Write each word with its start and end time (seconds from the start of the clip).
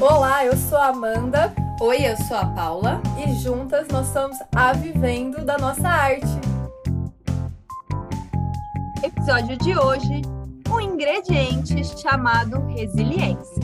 Olá, 0.00 0.46
eu 0.46 0.56
sou 0.56 0.78
a 0.78 0.86
Amanda. 0.86 1.52
Oi, 1.78 2.08
eu 2.08 2.16
sou 2.16 2.34
a 2.34 2.46
Paula. 2.46 3.02
E 3.22 3.34
juntas 3.34 3.86
nós 3.88 4.06
somos 4.06 4.38
a 4.56 4.72
Vivendo 4.72 5.44
da 5.44 5.58
Nossa 5.58 5.86
Arte. 5.86 6.24
Episódio 9.04 9.58
de 9.58 9.76
hoje: 9.76 10.22
um 10.72 10.80
ingrediente 10.80 11.84
chamado 12.00 12.64
resiliência. 12.68 13.62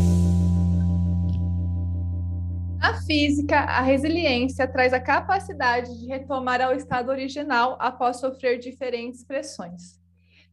Na 2.80 3.00
física, 3.00 3.60
a 3.60 3.80
resiliência 3.80 4.68
traz 4.68 4.92
a 4.92 5.00
capacidade 5.00 5.98
de 5.98 6.06
retomar 6.06 6.60
ao 6.60 6.74
estado 6.74 7.08
original 7.08 7.78
após 7.80 8.20
sofrer 8.20 8.58
diferentes 8.58 9.24
pressões. 9.24 9.98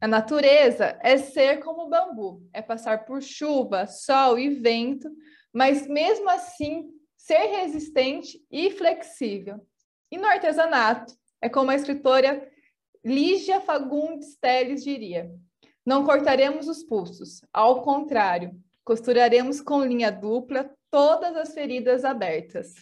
Na 0.01 0.07
natureza, 0.07 0.97
é 1.01 1.17
ser 1.17 1.57
como 1.57 1.87
o 1.87 1.89
bambu, 1.89 2.41
é 2.53 2.61
passar 2.61 3.03
por 3.03 3.21
chuva, 3.21 3.85
sol 3.85 4.39
e 4.39 4.49
vento, 4.49 5.09
mas 5.53 5.87
mesmo 5.87 6.29
assim 6.29 6.89
ser 7.15 7.45
resistente 7.45 8.43
e 8.51 8.71
flexível. 8.71 9.65
E 10.11 10.17
no 10.17 10.25
artesanato, 10.25 11.15
é 11.41 11.47
como 11.47 11.71
a 11.71 11.75
escritora 11.75 12.51
Lígia 13.05 13.61
Fagundes 13.61 14.35
Teles 14.37 14.83
diria: 14.83 15.31
não 15.85 16.05
cortaremos 16.05 16.67
os 16.67 16.83
pulsos, 16.83 17.41
ao 17.53 17.81
contrário, 17.83 18.57
costuraremos 18.83 19.61
com 19.61 19.85
linha 19.85 20.11
dupla 20.11 20.69
todas 20.89 21.35
as 21.35 21.53
feridas 21.53 22.03
abertas. 22.03 22.73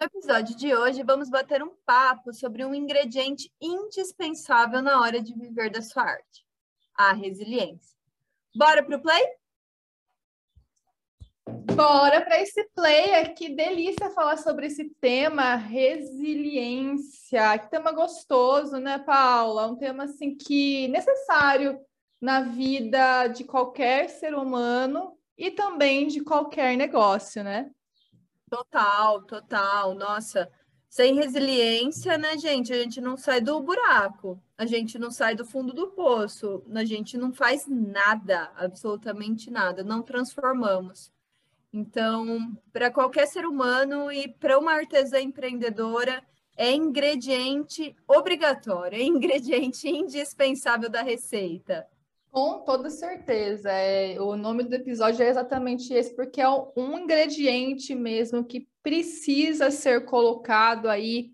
No 0.00 0.06
episódio 0.06 0.56
de 0.56 0.74
hoje, 0.74 1.02
vamos 1.02 1.30
bater 1.30 1.62
um 1.62 1.74
papo 1.86 2.32
sobre 2.32 2.64
um 2.64 2.74
ingrediente 2.74 3.50
indispensável 3.60 4.82
na 4.82 5.00
hora 5.00 5.22
de 5.22 5.32
viver 5.34 5.70
da 5.70 5.80
sua 5.80 6.02
arte: 6.02 6.44
a 6.94 7.12
resiliência. 7.12 7.96
Bora 8.54 8.82
pro 8.82 9.00
play? 9.00 9.22
Bora 11.46 12.22
para 12.22 12.40
esse 12.40 12.64
play, 12.74 13.28
que 13.34 13.50
delícia 13.50 14.10
falar 14.10 14.38
sobre 14.38 14.66
esse 14.66 14.84
tema, 15.00 15.56
resiliência. 15.56 17.58
Que 17.58 17.70
tema 17.70 17.92
gostoso, 17.92 18.78
né, 18.78 18.98
Paula? 18.98 19.66
Um 19.66 19.76
tema 19.76 20.04
assim 20.04 20.34
que 20.34 20.88
necessário 20.88 21.78
na 22.20 22.40
vida 22.40 23.28
de 23.28 23.44
qualquer 23.44 24.08
ser 24.08 24.34
humano 24.34 25.18
e 25.36 25.50
também 25.50 26.06
de 26.06 26.22
qualquer 26.22 26.76
negócio, 26.76 27.44
né? 27.44 27.70
Total, 28.48 29.22
total. 29.22 29.94
Nossa, 29.94 30.50
sem 30.88 31.14
resiliência, 31.14 32.16
né, 32.16 32.38
gente? 32.38 32.72
A 32.72 32.82
gente 32.82 33.00
não 33.00 33.16
sai 33.16 33.42
do 33.42 33.60
buraco, 33.60 34.40
a 34.56 34.64
gente 34.64 34.98
não 34.98 35.10
sai 35.10 35.34
do 35.34 35.44
fundo 35.44 35.74
do 35.74 35.88
poço, 35.88 36.64
a 36.72 36.84
gente 36.84 37.18
não 37.18 37.34
faz 37.34 37.66
nada, 37.66 38.50
absolutamente 38.56 39.50
nada, 39.50 39.82
não 39.82 40.02
transformamos. 40.02 41.12
Então, 41.76 42.56
para 42.72 42.88
qualquer 42.88 43.26
ser 43.26 43.44
humano 43.44 44.12
e 44.12 44.28
para 44.28 44.56
uma 44.56 44.74
artesã 44.74 45.20
empreendedora, 45.20 46.22
é 46.56 46.70
ingrediente 46.70 47.96
obrigatório, 48.06 48.96
é 48.96 49.02
ingrediente 49.02 49.88
indispensável 49.90 50.88
da 50.88 51.02
receita. 51.02 51.84
Com 52.30 52.60
toda 52.60 52.88
certeza. 52.90 53.72
É, 53.72 54.20
o 54.20 54.36
nome 54.36 54.62
do 54.62 54.72
episódio 54.72 55.24
é 55.24 55.28
exatamente 55.28 55.92
esse, 55.92 56.14
porque 56.14 56.40
é 56.40 56.48
um 56.48 56.96
ingrediente 56.96 57.92
mesmo 57.92 58.44
que 58.44 58.68
precisa 58.80 59.68
ser 59.72 60.04
colocado 60.04 60.88
aí 60.88 61.32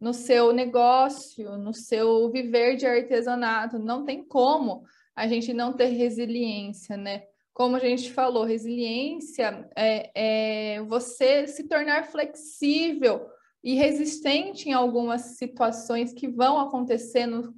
no 0.00 0.14
seu 0.14 0.54
negócio, 0.54 1.58
no 1.58 1.74
seu 1.74 2.30
viver 2.30 2.76
de 2.76 2.86
artesanato. 2.86 3.78
Não 3.78 4.06
tem 4.06 4.24
como 4.24 4.84
a 5.14 5.28
gente 5.28 5.52
não 5.52 5.74
ter 5.74 5.88
resiliência, 5.88 6.96
né? 6.96 7.24
Como 7.54 7.76
a 7.76 7.78
gente 7.78 8.12
falou, 8.12 8.44
resiliência 8.44 9.68
é, 9.76 10.10
é 10.14 10.82
você 10.82 11.46
se 11.46 11.68
tornar 11.68 12.04
flexível 12.04 13.26
e 13.62 13.74
resistente 13.74 14.68
em 14.68 14.72
algumas 14.72 15.36
situações 15.36 16.12
que 16.12 16.28
vão 16.28 16.58
acontecer 16.58 17.26
no, 17.26 17.54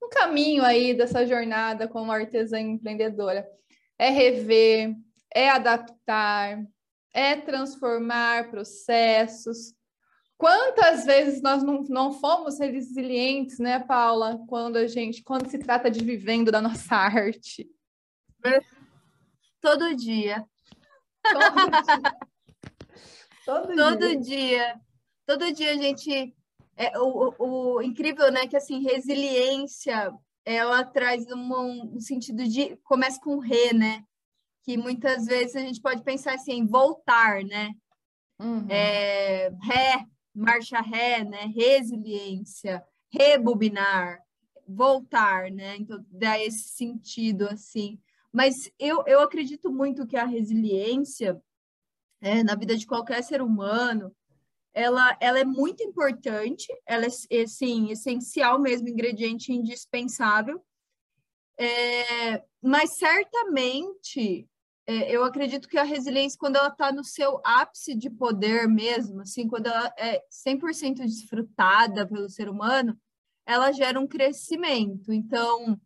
no 0.00 0.08
caminho 0.10 0.62
aí 0.62 0.94
dessa 0.94 1.26
jornada 1.26 1.88
como 1.88 2.12
artesã 2.12 2.60
empreendedora. 2.60 3.46
É 3.98 4.10
rever, 4.10 4.94
é 5.34 5.48
adaptar, 5.48 6.62
é 7.12 7.36
transformar 7.36 8.50
processos. 8.50 9.74
Quantas 10.36 11.04
vezes 11.04 11.40
nós 11.40 11.62
não, 11.62 11.82
não 11.84 12.12
fomos 12.12 12.58
resilientes, 12.58 13.58
né, 13.58 13.78
Paula, 13.78 14.44
quando 14.48 14.76
a 14.76 14.86
gente, 14.86 15.22
quando 15.22 15.48
se 15.48 15.58
trata 15.58 15.90
de 15.90 16.04
vivendo 16.04 16.50
da 16.52 16.60
nossa 16.60 16.94
arte? 16.96 17.68
Todo 19.62 19.94
dia. 19.94 20.44
Todo 23.46 23.70
dia. 23.70 23.86
Todo, 23.86 24.20
dia. 24.20 24.80
Todo 25.24 25.52
dia 25.52 25.70
a 25.70 25.76
gente. 25.76 26.34
É, 26.76 26.98
o, 26.98 27.34
o, 27.38 27.76
o, 27.76 27.82
incrível, 27.82 28.30
né? 28.32 28.48
Que 28.48 28.56
assim, 28.56 28.82
resiliência 28.82 30.12
ela 30.44 30.84
traz 30.84 31.24
um, 31.30 31.94
um 31.94 32.00
sentido 32.00 32.42
de. 32.46 32.76
Começa 32.82 33.20
com 33.20 33.38
re, 33.38 33.72
né? 33.72 34.04
Que 34.64 34.76
muitas 34.76 35.26
vezes 35.26 35.54
a 35.54 35.60
gente 35.60 35.80
pode 35.80 36.02
pensar 36.02 36.34
assim, 36.34 36.54
em 36.54 36.66
voltar, 36.66 37.44
né? 37.44 37.70
Uhum. 38.40 38.66
É, 38.68 39.50
ré, 39.62 40.04
marcha 40.34 40.80
ré, 40.80 41.22
né? 41.22 41.46
Resiliência, 41.54 42.84
rebobinar, 43.12 44.18
voltar, 44.66 45.52
né? 45.52 45.76
Então 45.76 46.04
dá 46.10 46.36
esse 46.40 46.70
sentido 46.70 47.46
assim. 47.46 48.00
Mas 48.32 48.70
eu, 48.78 49.04
eu 49.06 49.20
acredito 49.20 49.70
muito 49.70 50.06
que 50.06 50.16
a 50.16 50.24
resiliência 50.24 51.40
é, 52.20 52.42
na 52.42 52.54
vida 52.54 52.76
de 52.76 52.86
qualquer 52.86 53.22
ser 53.22 53.42
humano, 53.42 54.14
ela, 54.72 55.16
ela 55.20 55.38
é 55.38 55.44
muito 55.44 55.82
importante, 55.82 56.66
ela 56.86 57.04
é, 57.30 57.42
assim, 57.42 57.90
essencial 57.90 58.58
mesmo, 58.58 58.88
ingrediente 58.88 59.52
indispensável. 59.52 60.64
É, 61.58 62.42
mas 62.62 62.96
certamente 62.96 64.48
é, 64.86 65.14
eu 65.14 65.22
acredito 65.24 65.68
que 65.68 65.78
a 65.78 65.82
resiliência, 65.82 66.38
quando 66.38 66.56
ela 66.56 66.68
está 66.68 66.90
no 66.90 67.04
seu 67.04 67.40
ápice 67.44 67.94
de 67.94 68.08
poder 68.08 68.66
mesmo, 68.66 69.20
assim, 69.20 69.46
quando 69.46 69.66
ela 69.66 69.92
é 69.98 70.22
100% 70.30 70.96
desfrutada 70.96 72.06
pelo 72.06 72.28
ser 72.28 72.48
humano, 72.48 72.98
ela 73.46 73.72
gera 73.72 74.00
um 74.00 74.06
crescimento. 74.06 75.12
Então, 75.12 75.78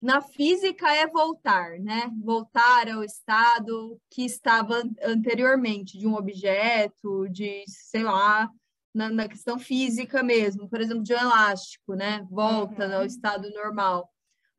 na 0.00 0.20
física 0.20 0.94
é 0.94 1.06
voltar, 1.06 1.78
né? 1.80 2.10
Voltar 2.22 2.88
ao 2.88 3.02
estado 3.02 4.00
que 4.08 4.24
estava 4.24 4.82
anteriormente 5.02 5.98
de 5.98 6.06
um 6.06 6.14
objeto, 6.14 7.28
de, 7.28 7.64
sei 7.66 8.04
lá, 8.04 8.48
na, 8.94 9.10
na 9.10 9.28
questão 9.28 9.58
física 9.58 10.22
mesmo, 10.22 10.68
por 10.68 10.80
exemplo, 10.80 11.02
de 11.02 11.12
um 11.14 11.18
elástico, 11.18 11.94
né? 11.94 12.26
Volta 12.30 12.86
uhum. 12.86 12.96
ao 12.96 13.04
estado 13.04 13.50
normal. 13.50 14.08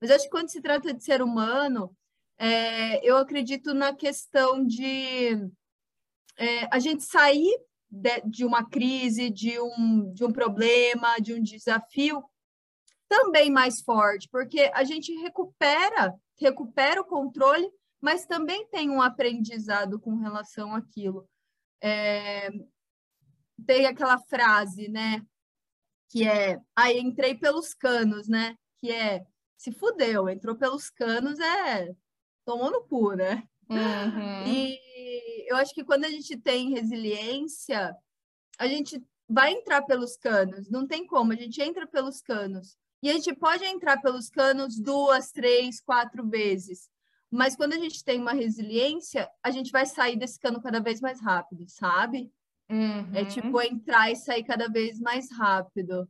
Mas 0.01 0.11
acho 0.11 0.25
que 0.25 0.29
quando 0.29 0.49
se 0.49 0.61
trata 0.61 0.93
de 0.93 1.03
ser 1.03 1.21
humano, 1.21 1.95
é, 2.37 3.05
eu 3.07 3.17
acredito 3.17 3.73
na 3.73 3.93
questão 3.93 4.65
de 4.65 5.35
é, 6.37 6.67
a 6.71 6.79
gente 6.79 7.03
sair 7.03 7.53
de, 7.89 8.21
de 8.21 8.45
uma 8.45 8.69
crise, 8.69 9.29
de 9.29 9.59
um, 9.59 10.13
de 10.13 10.23
um 10.23 10.31
problema, 10.31 11.17
de 11.19 11.33
um 11.33 11.41
desafio 11.41 12.23
também 13.09 13.51
mais 13.51 13.81
forte, 13.81 14.29
porque 14.31 14.71
a 14.73 14.83
gente 14.83 15.11
recupera, 15.15 16.15
recupera 16.39 17.01
o 17.01 17.05
controle, 17.05 17.69
mas 17.99 18.25
também 18.25 18.65
tem 18.67 18.89
um 18.89 19.01
aprendizado 19.01 19.99
com 19.99 20.15
relação 20.15 20.73
àquilo. 20.73 21.27
É, 21.81 22.49
tem 23.65 23.87
aquela 23.87 24.17
frase, 24.19 24.87
né, 24.87 25.25
que 26.09 26.27
é, 26.27 26.59
aí 26.75 26.97
ah, 26.97 27.01
entrei 27.01 27.35
pelos 27.35 27.73
canos, 27.73 28.27
né, 28.27 28.55
que 28.77 28.91
é, 28.91 29.25
se 29.57 29.71
fudeu, 29.71 30.29
entrou 30.29 30.55
pelos 30.55 30.89
canos, 30.89 31.39
é, 31.39 31.93
tomou 32.45 32.71
no 32.71 32.83
cu, 32.83 33.13
né? 33.13 33.43
Uhum. 33.69 34.47
E 34.47 35.51
eu 35.51 35.57
acho 35.57 35.73
que 35.73 35.83
quando 35.83 36.05
a 36.05 36.09
gente 36.09 36.37
tem 36.37 36.71
resiliência, 36.71 37.95
a 38.57 38.67
gente 38.67 39.03
vai 39.27 39.51
entrar 39.51 39.83
pelos 39.83 40.15
canos, 40.15 40.69
não 40.69 40.87
tem 40.87 41.05
como, 41.05 41.33
a 41.33 41.35
gente 41.35 41.61
entra 41.61 41.85
pelos 41.85 42.21
canos. 42.21 42.77
E 43.01 43.09
a 43.09 43.13
gente 43.13 43.33
pode 43.33 43.63
entrar 43.63 44.01
pelos 44.01 44.29
canos 44.29 44.77
duas, 44.79 45.31
três, 45.31 45.79
quatro 45.79 46.27
vezes. 46.27 46.89
Mas 47.31 47.55
quando 47.55 47.73
a 47.73 47.77
gente 47.77 48.03
tem 48.03 48.19
uma 48.19 48.33
resiliência, 48.33 49.29
a 49.43 49.51
gente 49.51 49.71
vai 49.71 49.85
sair 49.85 50.17
desse 50.17 50.39
cano 50.39 50.61
cada 50.61 50.79
vez 50.79 50.99
mais 50.99 51.21
rápido, 51.21 51.65
sabe? 51.67 52.31
Uhum. 52.69 53.11
É 53.13 53.25
tipo 53.25 53.61
entrar 53.61 54.11
e 54.11 54.15
sair 54.15 54.43
cada 54.43 54.67
vez 54.67 54.99
mais 54.99 55.31
rápido. 55.31 56.09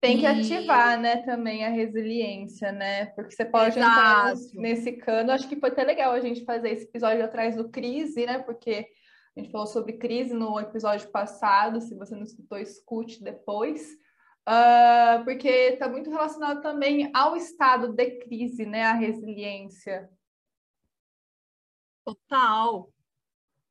Tem 0.00 0.18
que 0.18 0.26
ativar, 0.26 1.00
né, 1.00 1.22
também 1.22 1.64
a 1.64 1.70
resiliência, 1.70 2.70
né? 2.70 3.06
Porque 3.06 3.34
você 3.34 3.44
pode 3.44 3.78
Exato. 3.78 4.38
entrar 4.38 4.60
nesse 4.60 4.92
cano. 4.92 5.32
Acho 5.32 5.48
que 5.48 5.58
foi 5.58 5.70
até 5.70 5.82
legal 5.82 6.12
a 6.12 6.20
gente 6.20 6.44
fazer 6.44 6.70
esse 6.70 6.84
episódio 6.84 7.24
atrás 7.24 7.56
do 7.56 7.70
crise, 7.70 8.26
né? 8.26 8.38
Porque 8.38 8.86
a 9.34 9.40
gente 9.40 9.50
falou 9.50 9.66
sobre 9.66 9.94
crise 9.94 10.34
no 10.34 10.60
episódio 10.60 11.08
passado. 11.08 11.80
Se 11.80 11.94
você 11.94 12.14
não 12.14 12.22
escutou, 12.22 12.58
escute 12.58 13.24
depois. 13.24 13.96
Uh, 14.46 15.24
porque 15.24 15.48
está 15.48 15.88
muito 15.88 16.10
relacionado 16.10 16.60
também 16.60 17.10
ao 17.14 17.34
estado 17.34 17.92
de 17.92 18.18
crise, 18.18 18.66
né? 18.66 18.84
A 18.84 18.92
resiliência. 18.92 20.10
Total, 22.04 22.92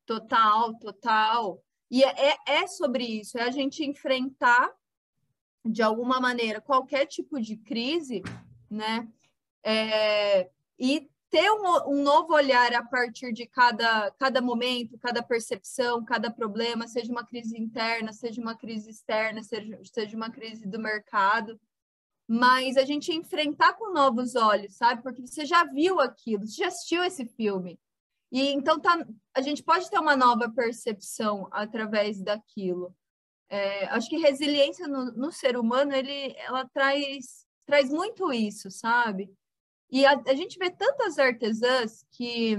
Total, 0.06 0.78
total. 0.80 1.64
E 1.90 2.04
é, 2.04 2.31
é, 2.31 2.38
é 2.48 2.68
sobre 2.68 3.06
isso, 3.06 3.38
é 3.38 3.44
a 3.44 3.52
gente 3.52 3.86
enfrentar 3.86 4.70
de 5.64 5.81
alguma 5.81 6.20
maneira 6.20 6.60
qualquer 6.60 7.06
tipo 7.06 7.40
de 7.40 7.56
crise, 7.56 8.22
né? 8.70 9.08
É, 9.64 10.50
e 10.78 11.10
ter 11.34 11.50
um, 11.50 11.90
um, 11.90 12.04
novo 12.04 12.32
olhar 12.32 12.76
a 12.76 12.84
partir 12.84 13.34
de 13.34 13.48
cada, 13.48 14.12
cada 14.20 14.40
momento, 14.40 15.00
cada 15.00 15.24
percepção, 15.24 16.06
cada 16.06 16.30
problema, 16.30 16.88
seja 16.88 17.12
uma 17.12 17.26
crise 17.26 17.58
interna, 17.60 18.14
seja 18.14 18.40
uma 18.40 18.56
crise 18.56 18.92
externa, 18.92 19.42
seja, 19.42 19.80
seja 19.84 20.16
uma 20.16 20.30
crise 20.30 20.68
do 20.68 20.78
mercado, 20.78 21.60
mas 22.28 22.78
a 22.78 22.86
gente 22.86 23.12
enfrentar 23.12 23.74
com 23.74 23.92
novos 23.92 24.36
olhos, 24.36 24.76
sabe? 24.76 25.02
Porque 25.02 25.26
você 25.26 25.44
já 25.44 25.64
viu 25.64 26.00
aquilo, 26.00 26.46
você 26.46 26.58
já 26.62 26.68
assistiu 26.68 27.04
esse 27.04 27.26
filme. 27.26 27.80
E 28.32 28.54
então 28.54 28.80
tá, 28.80 29.04
a 29.34 29.42
gente 29.42 29.64
pode 29.64 29.90
ter 29.90 29.98
uma 29.98 30.16
nova 30.16 30.52
percepção 30.52 31.48
através 31.50 32.22
daquilo. 32.22 32.96
É, 33.50 33.86
acho 33.86 34.08
que 34.08 34.18
resiliência 34.18 34.88
no, 34.88 35.12
no, 35.14 35.32
ser 35.32 35.58
humano 35.58 35.96
ele, 35.96 36.36
ela 36.38 36.70
traz, 36.72 37.48
traz 37.66 37.90
muito 37.90 38.32
isso, 38.32 38.70
sabe? 38.70 39.34
E 39.94 40.07
a, 40.07 40.19
a 40.25 40.34
gente 40.34 40.57
vê 40.57 40.72
tantas 40.72 41.19
artesãs 41.19 42.04
que 42.10 42.57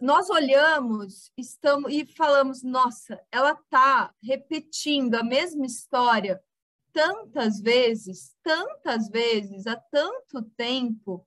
nós 0.00 0.30
olhamos 0.30 1.30
estamos 1.36 1.92
e 1.92 2.06
falamos, 2.06 2.62
nossa, 2.62 3.22
ela 3.30 3.52
está 3.52 4.14
repetindo 4.22 5.14
a 5.14 5.22
mesma 5.22 5.66
história 5.66 6.42
tantas 6.90 7.60
vezes, 7.60 8.34
tantas 8.42 9.10
vezes, 9.10 9.66
há 9.66 9.76
tanto 9.76 10.40
tempo, 10.56 11.26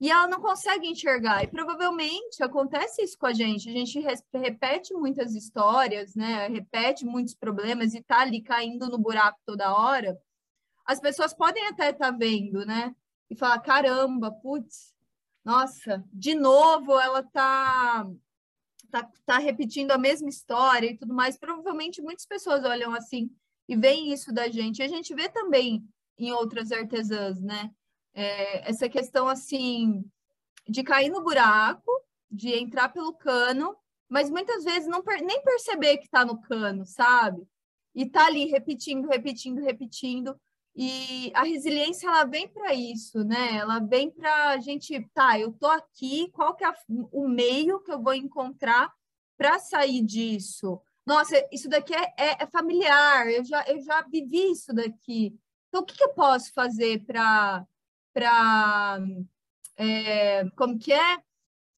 e 0.00 0.10
ela 0.10 0.26
não 0.26 0.40
consegue 0.40 0.88
enxergar. 0.88 1.44
E 1.44 1.46
provavelmente 1.46 2.42
acontece 2.42 3.02
isso 3.02 3.18
com 3.18 3.26
a 3.26 3.34
gente. 3.34 3.68
A 3.68 3.72
gente 3.72 4.00
repete 4.32 4.94
muitas 4.94 5.34
histórias, 5.34 6.14
né? 6.16 6.48
Repete 6.48 7.04
muitos 7.04 7.34
problemas 7.34 7.92
e 7.92 8.02
tá 8.02 8.20
ali 8.20 8.40
caindo 8.40 8.88
no 8.88 8.98
buraco 8.98 9.38
toda 9.44 9.76
hora. 9.76 10.18
As 10.86 10.98
pessoas 10.98 11.34
podem 11.34 11.66
até 11.68 11.90
estar 11.90 12.10
tá 12.12 12.16
vendo, 12.18 12.64
né? 12.64 12.96
E 13.32 13.34
falar: 13.34 13.60
caramba, 13.60 14.30
putz, 14.30 14.92
nossa, 15.42 16.04
de 16.12 16.34
novo 16.34 17.00
ela 17.00 17.22
tá, 17.22 18.06
tá, 18.90 19.10
tá 19.24 19.38
repetindo 19.38 19.90
a 19.90 19.96
mesma 19.96 20.28
história 20.28 20.88
e 20.90 20.98
tudo 20.98 21.14
mais. 21.14 21.38
Provavelmente 21.38 22.02
muitas 22.02 22.26
pessoas 22.26 22.62
olham 22.62 22.92
assim 22.92 23.30
e 23.66 23.74
veem 23.74 24.12
isso 24.12 24.34
da 24.34 24.50
gente. 24.50 24.80
E 24.80 24.82
a 24.82 24.86
gente 24.88 25.14
vê 25.14 25.30
também 25.30 25.82
em 26.18 26.30
outras 26.30 26.70
artesãs, 26.70 27.40
né? 27.40 27.70
É, 28.12 28.68
essa 28.68 28.86
questão 28.86 29.26
assim 29.26 30.04
de 30.68 30.82
cair 30.82 31.08
no 31.08 31.22
buraco, 31.22 31.90
de 32.30 32.50
entrar 32.50 32.90
pelo 32.90 33.14
cano, 33.14 33.74
mas 34.10 34.28
muitas 34.28 34.62
vezes 34.62 34.86
não 34.86 35.02
nem 35.22 35.42
perceber 35.42 35.96
que 35.96 36.04
está 36.04 36.22
no 36.22 36.38
cano, 36.38 36.84
sabe? 36.84 37.48
E 37.94 38.04
tá 38.04 38.26
ali 38.26 38.44
repetindo, 38.44 39.08
repetindo, 39.08 39.62
repetindo. 39.62 40.38
E 40.74 41.30
a 41.34 41.42
resiliência 41.44 42.08
ela 42.08 42.24
vem 42.24 42.48
para 42.48 42.72
isso, 42.72 43.22
né? 43.24 43.56
Ela 43.56 43.78
vem 43.78 44.10
para 44.10 44.48
a 44.50 44.58
gente, 44.58 44.98
tá, 45.12 45.38
eu 45.38 45.52
tô 45.52 45.66
aqui, 45.66 46.30
qual 46.32 46.54
que 46.54 46.64
é 46.64 46.72
o 46.88 47.28
meio 47.28 47.80
que 47.80 47.92
eu 47.92 48.02
vou 48.02 48.14
encontrar 48.14 48.90
para 49.36 49.58
sair 49.58 50.02
disso? 50.02 50.80
Nossa, 51.04 51.34
isso 51.52 51.68
daqui 51.68 51.94
é, 51.94 52.14
é, 52.16 52.42
é, 52.42 52.46
familiar, 52.46 53.28
eu 53.30 53.44
já, 53.44 53.64
eu 53.68 53.80
já 53.80 54.00
vivi 54.02 54.52
isso 54.52 54.72
daqui. 54.72 55.36
Então, 55.68 55.82
o 55.82 55.84
que, 55.84 55.96
que 55.96 56.04
eu 56.04 56.14
posso 56.14 56.52
fazer 56.52 57.04
para 57.04 57.66
para 58.14 58.98
é, 59.76 60.44
como 60.50 60.78
que 60.78 60.92
é? 60.92 61.22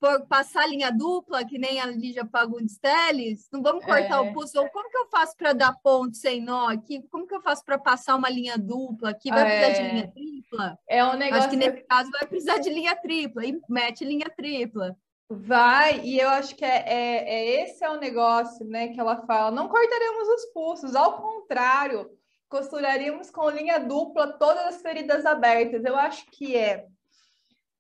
Por 0.04 0.28
passar 0.28 0.68
linha 0.68 0.92
dupla, 0.92 1.46
que 1.46 1.58
nem 1.58 1.80
a 1.80 1.86
Lígia 1.86 2.26
Fagundes 2.26 2.78
Teles, 2.78 3.48
não 3.54 3.64
vamos 3.64 3.86
cortar 3.86 4.18
é. 4.18 4.20
o 4.20 4.34
pulso. 4.34 4.60
Ou 4.60 4.68
como 4.68 4.90
que 4.90 4.98
eu 4.98 5.08
faço 5.08 5.34
para 5.38 5.54
dar 5.54 5.80
ponto 5.82 6.18
sem 6.18 6.42
nó 6.42 6.68
aqui? 6.68 7.02
Como 7.10 7.26
que 7.26 7.34
eu 7.34 7.42
faço 7.42 7.64
para 7.64 7.78
passar 7.78 8.18
uma 8.18 8.30
linha 8.30 8.58
dupla 8.58 9.12
aqui? 9.12 9.30
Vai 9.30 9.50
é. 9.50 9.60
precisar 9.60 9.82
de 9.82 9.94
linha 9.94 10.12
tripla? 10.12 10.80
É 10.90 11.06
um 11.06 11.14
negócio. 11.14 11.44
Acho 11.44 11.50
que 11.52 11.56
nesse 11.56 11.82
caso 11.84 12.12
vai 12.12 12.28
precisar 12.28 12.58
de 12.58 12.70
linha 12.70 12.94
tripla, 12.98 13.46
e 13.46 13.62
mete 13.70 14.04
linha 14.04 14.30
tripla. 14.36 14.94
Vai, 15.30 16.02
e 16.02 16.20
eu 16.20 16.28
acho 16.32 16.54
que 16.54 16.66
é, 16.66 16.84
é, 16.86 17.36
é, 17.36 17.64
esse 17.64 17.82
é 17.82 17.90
o 17.90 17.98
negócio, 17.98 18.66
né, 18.66 18.90
que 18.90 19.00
ela 19.00 19.26
fala, 19.26 19.52
não 19.52 19.70
cortaremos 19.70 20.28
os 20.28 20.46
pulsos, 20.54 20.96
ao 20.98 21.22
contrário, 21.22 22.12
costuraríamos 22.50 23.32
com 23.32 23.50
linha 23.50 23.80
dupla 23.80 24.34
todas 24.34 24.66
as 24.66 24.82
feridas 24.82 25.26
abertas. 25.26 25.86
Eu 25.86 25.96
acho 25.96 26.26
que 26.30 26.58
é 26.58 26.88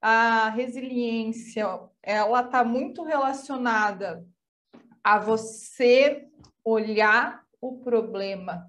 a 0.01 0.47
resiliência, 0.51 1.67
ela 2.03 2.41
está 2.41 2.63
muito 2.63 3.03
relacionada 3.03 4.25
a 5.03 5.17
você 5.17 6.27
olhar 6.63 7.43
o 7.61 7.79
problema, 7.79 8.67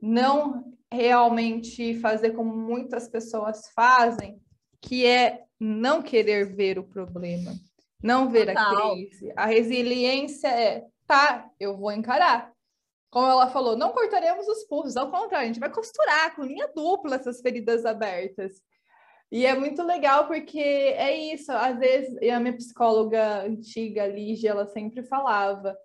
não 0.00 0.72
realmente 0.92 1.98
fazer 1.98 2.32
como 2.32 2.54
muitas 2.54 3.08
pessoas 3.08 3.70
fazem, 3.74 4.40
que 4.80 5.06
é 5.06 5.44
não 5.58 6.02
querer 6.02 6.54
ver 6.54 6.78
o 6.78 6.84
problema, 6.84 7.52
não 8.02 8.30
ver 8.30 8.48
Total. 8.48 8.92
a 8.92 8.92
crise. 8.92 9.32
A 9.34 9.46
resiliência 9.46 10.48
é, 10.48 10.84
tá, 11.06 11.50
eu 11.58 11.76
vou 11.76 11.90
encarar 11.90 12.54
como 13.14 13.28
ela 13.28 13.46
falou, 13.46 13.76
não 13.76 13.92
cortaremos 13.92 14.48
os 14.48 14.64
pulsos, 14.64 14.96
ao 14.96 15.08
contrário, 15.08 15.44
a 15.44 15.46
gente 15.46 15.60
vai 15.60 15.70
costurar 15.70 16.34
com 16.34 16.42
linha 16.42 16.66
dupla 16.74 17.14
essas 17.14 17.40
feridas 17.40 17.86
abertas. 17.86 18.60
E 19.32 19.46
é 19.46 19.54
muito 19.58 19.82
legal 19.82 20.26
porque 20.26 20.60
é 20.60 21.16
isso, 21.34 21.50
às 21.50 21.78
vezes, 21.78 22.16
a 22.30 22.38
minha 22.38 22.56
psicóloga 22.56 23.42
antiga, 23.44 24.06
Lígia, 24.06 24.50
ela 24.50 24.66
sempre 24.66 25.02
falava 25.02 25.76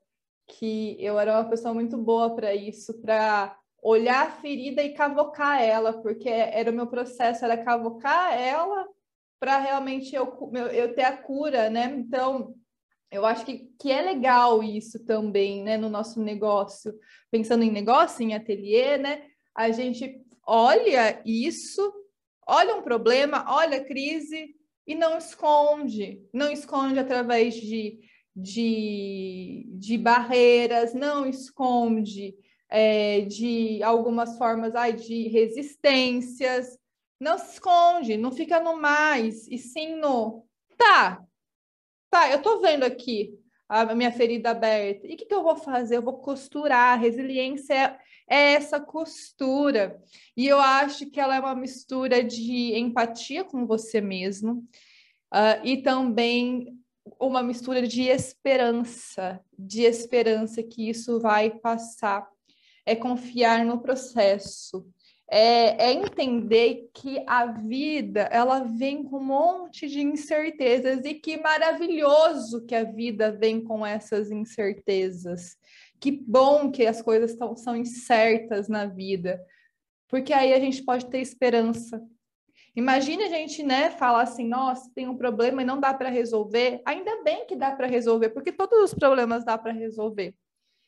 que 0.47 0.97
eu 0.99 1.19
era 1.19 1.33
uma 1.39 1.49
pessoa 1.49 1.73
muito 1.73 1.97
boa 1.97 2.35
para 2.35 2.53
isso, 2.53 2.99
para 3.01 3.55
olhar 3.81 4.27
a 4.27 4.31
ferida 4.31 4.83
e 4.83 4.93
cavocar 4.93 5.61
ela, 5.61 5.93
porque 5.93 6.29
era 6.29 6.69
o 6.69 6.73
meu 6.73 6.87
processo, 6.87 7.45
era 7.45 7.63
cavocar 7.63 8.37
ela 8.37 8.87
para 9.39 9.57
realmente 9.57 10.13
eu, 10.13 10.51
eu 10.73 10.93
ter 10.93 11.03
a 11.03 11.15
cura, 11.15 11.69
né? 11.69 11.85
Então, 11.97 12.53
eu 13.11 13.25
acho 13.25 13.45
que, 13.45 13.69
que 13.79 13.91
é 13.91 14.01
legal 14.01 14.61
isso 14.61 15.03
também, 15.05 15.63
né, 15.63 15.77
no 15.77 15.89
nosso 15.89 16.21
negócio. 16.21 16.93
Pensando 17.31 17.63
em 17.63 17.71
negócio, 17.71 18.21
em 18.21 18.35
ateliê, 18.35 18.97
né? 18.97 19.23
A 19.55 19.71
gente 19.71 20.21
olha 20.45 21.21
isso, 21.25 21.93
olha 22.49 22.75
um 22.75 22.81
problema, 22.81 23.45
olha 23.47 23.77
a 23.77 23.85
crise 23.85 24.55
e 24.85 24.95
não 24.95 25.17
esconde. 25.17 26.21
Não 26.33 26.51
esconde 26.51 26.99
através 26.99 27.53
de, 27.55 27.99
de, 28.35 29.65
de 29.69 29.97
barreiras, 29.97 30.93
não 30.93 31.27
esconde 31.27 32.35
é, 32.67 33.21
de 33.21 33.81
algumas 33.83 34.37
formas 34.37 34.75
ai, 34.75 34.93
de 34.93 35.27
resistências. 35.27 36.77
Não 37.19 37.37
se 37.37 37.53
esconde, 37.53 38.17
não 38.17 38.31
fica 38.31 38.59
no 38.59 38.77
mais, 38.77 39.45
e 39.47 39.57
sim 39.57 39.95
no 39.95 40.45
tá, 40.77 41.21
tá, 42.09 42.31
eu 42.31 42.41
tô 42.41 42.61
vendo 42.61 42.85
aqui 42.85 43.37
a 43.69 43.93
minha 43.93 44.11
ferida 44.11 44.49
aberta. 44.49 45.05
E 45.05 45.13
o 45.13 45.17
que, 45.17 45.25
que 45.25 45.33
eu 45.33 45.43
vou 45.43 45.55
fazer? 45.55 45.97
Eu 45.97 46.01
vou 46.01 46.17
costurar. 46.17 46.99
Resiliência 46.99 47.73
é, 47.75 47.97
é 48.27 48.53
essa 48.53 48.79
costura. 48.79 50.01
E 50.35 50.47
eu 50.47 50.59
acho 50.59 51.05
que 51.05 51.19
ela 51.19 51.35
é 51.35 51.39
uma 51.39 51.55
mistura 51.55 52.23
de 52.23 52.75
empatia 52.75 53.43
com 53.43 53.67
você 53.67 54.01
mesmo 54.01 54.67
uh, 55.33 55.63
e 55.63 55.83
também 55.83 56.75
uma 57.19 57.43
mistura 57.43 57.87
de 57.87 58.03
esperança, 58.03 59.39
de 59.57 59.83
esperança 59.83 60.63
que 60.63 60.89
isso 60.89 61.19
vai 61.19 61.51
passar. 61.51 62.27
É 62.85 62.95
confiar 62.95 63.63
no 63.63 63.79
processo, 63.79 64.87
é, 65.31 65.89
é, 65.89 65.93
entender 65.93 66.89
que 66.93 67.23
a 67.27 67.45
vida 67.45 68.21
ela 68.31 68.61
vem 68.61 69.03
com 69.03 69.17
um 69.17 69.23
monte 69.23 69.87
de 69.87 70.01
incertezas 70.01 71.05
e 71.05 71.13
que 71.13 71.37
maravilhoso 71.37 72.65
que 72.65 72.73
a 72.73 72.83
vida 72.83 73.31
vem 73.31 73.63
com 73.63 73.85
essas 73.85 74.31
incertezas. 74.31 75.55
Que 75.99 76.11
bom 76.11 76.71
que 76.71 76.87
as 76.87 77.01
coisas 77.01 77.35
tão, 77.35 77.55
são 77.55 77.75
incertas 77.75 78.67
na 78.67 78.87
vida, 78.87 79.39
porque 80.07 80.33
aí 80.33 80.51
a 80.51 80.59
gente 80.59 80.83
pode 80.83 81.05
ter 81.07 81.19
esperança. 81.19 82.01
Imagine 82.75 83.23
a 83.25 83.29
gente, 83.29 83.61
né, 83.61 83.91
falar 83.91 84.23
assim, 84.23 84.47
nossa, 84.47 84.89
tem 84.95 85.07
um 85.07 85.17
problema 85.17 85.61
e 85.61 85.65
não 85.65 85.79
dá 85.79 85.93
para 85.93 86.09
resolver. 86.09 86.81
Ainda 86.85 87.21
bem 87.23 87.45
que 87.45 87.55
dá 87.55 87.71
para 87.71 87.87
resolver, 87.87 88.29
porque 88.29 88.51
todos 88.51 88.79
os 88.79 88.93
problemas 88.93 89.43
dá 89.45 89.57
para 89.57 89.73
resolver. 89.73 90.33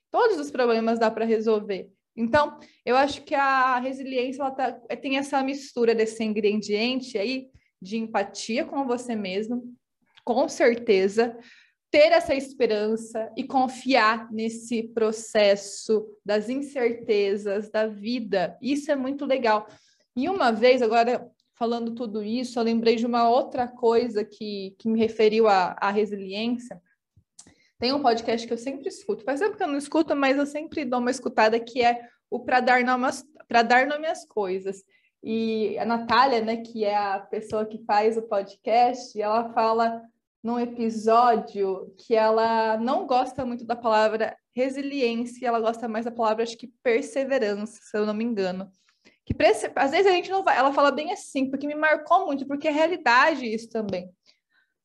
Todos 0.09 0.39
os 0.39 0.49
problemas 0.49 0.97
dá 0.97 1.11
para 1.11 1.25
resolver. 1.25 1.91
Então, 2.15 2.59
eu 2.85 2.95
acho 2.97 3.23
que 3.23 3.33
a 3.33 3.79
resiliência 3.79 4.41
ela 4.41 4.51
tá, 4.51 4.71
tem 4.97 5.17
essa 5.17 5.41
mistura 5.41 5.95
desse 5.95 6.23
ingrediente 6.23 7.17
aí 7.17 7.49
de 7.81 7.97
empatia 7.97 8.65
com 8.65 8.85
você 8.85 9.15
mesmo, 9.15 9.73
com 10.23 10.47
certeza, 10.47 11.37
ter 11.89 12.11
essa 12.11 12.33
esperança 12.33 13.31
e 13.35 13.43
confiar 13.43 14.31
nesse 14.31 14.83
processo 14.83 16.07
das 16.23 16.47
incertezas 16.47 17.69
da 17.69 17.87
vida. 17.87 18.57
Isso 18.61 18.91
é 18.91 18.95
muito 18.95 19.25
legal. 19.25 19.67
E 20.15 20.29
uma 20.29 20.51
vez, 20.51 20.81
agora 20.81 21.29
falando 21.55 21.93
tudo 21.93 22.23
isso, 22.23 22.57
eu 22.57 22.63
lembrei 22.63 22.95
de 22.95 23.05
uma 23.05 23.29
outra 23.29 23.67
coisa 23.67 24.23
que, 24.23 24.75
que 24.79 24.89
me 24.89 24.97
referiu 24.97 25.47
à, 25.47 25.75
à 25.79 25.91
resiliência. 25.91 26.81
Tem 27.81 27.91
um 27.93 28.01
podcast 28.03 28.45
que 28.45 28.53
eu 28.53 28.59
sempre 28.59 28.87
escuto, 28.87 29.23
faz 29.23 29.39
tempo 29.39 29.57
que 29.57 29.63
eu 29.63 29.67
não 29.67 29.75
escuto, 29.75 30.15
mas 30.15 30.37
eu 30.37 30.45
sempre 30.45 30.85
dou 30.85 30.99
uma 30.99 31.09
escutada, 31.09 31.59
que 31.59 31.81
é 31.81 32.07
o 32.29 32.39
Para 32.39 32.59
Dar, 32.59 32.83
Nome 32.83 33.07
Dar 33.67 33.87
Nome 33.87 34.05
às 34.05 34.23
Coisas. 34.23 34.83
E 35.23 35.75
a 35.79 35.83
Natália, 35.83 36.41
né, 36.41 36.57
que 36.57 36.85
é 36.85 36.95
a 36.95 37.19
pessoa 37.19 37.65
que 37.65 37.83
faz 37.83 38.17
o 38.17 38.21
podcast, 38.21 39.19
ela 39.19 39.51
fala 39.51 39.99
num 40.43 40.59
episódio 40.59 41.91
que 41.97 42.13
ela 42.13 42.77
não 42.77 43.07
gosta 43.07 43.43
muito 43.43 43.65
da 43.65 43.75
palavra 43.75 44.37
resiliência, 44.55 45.47
ela 45.47 45.59
gosta 45.59 45.87
mais 45.87 46.05
da 46.05 46.11
palavra, 46.11 46.43
acho 46.43 46.59
que 46.59 46.71
perseverança, 46.83 47.79
se 47.81 47.97
eu 47.97 48.05
não 48.05 48.13
me 48.13 48.23
engano. 48.23 48.69
Que 49.25 49.33
às 49.75 49.89
vezes 49.89 50.05
a 50.05 50.11
gente 50.11 50.29
não 50.29 50.43
vai, 50.43 50.55
ela 50.55 50.71
fala 50.71 50.91
bem 50.91 51.11
assim, 51.11 51.49
porque 51.49 51.65
me 51.65 51.73
marcou 51.73 52.27
muito, 52.27 52.45
porque 52.45 52.67
é 52.67 52.71
realidade 52.71 53.43
isso 53.43 53.69
também. 53.69 54.07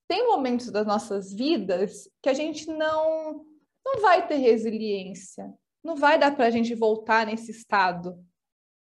Tem 0.09 0.27
momentos 0.27 0.71
das 0.71 0.87
nossas 0.87 1.33
vidas 1.33 2.09
que 2.23 2.29
a 2.29 2.35
gente 2.35 2.67
não 2.69 3.45
não 3.85 4.01
vai 4.01 4.27
ter 4.27 4.37
resiliência, 4.37 5.55
não 5.83 5.95
vai 5.95 6.19
dar 6.19 6.35
para 6.35 6.47
a 6.47 6.51
gente 6.51 6.75
voltar 6.75 7.25
nesse 7.25 7.53
estado, 7.53 8.19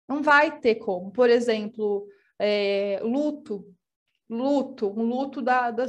não 0.08 0.20
vai 0.20 0.58
ter 0.58 0.74
como. 0.76 1.12
Por 1.12 1.30
exemplo, 1.30 2.08
é, 2.40 2.98
luto, 3.04 3.72
luto, 4.28 4.88
um 4.88 5.04
luto 5.04 5.40
da, 5.40 5.70
da, 5.70 5.86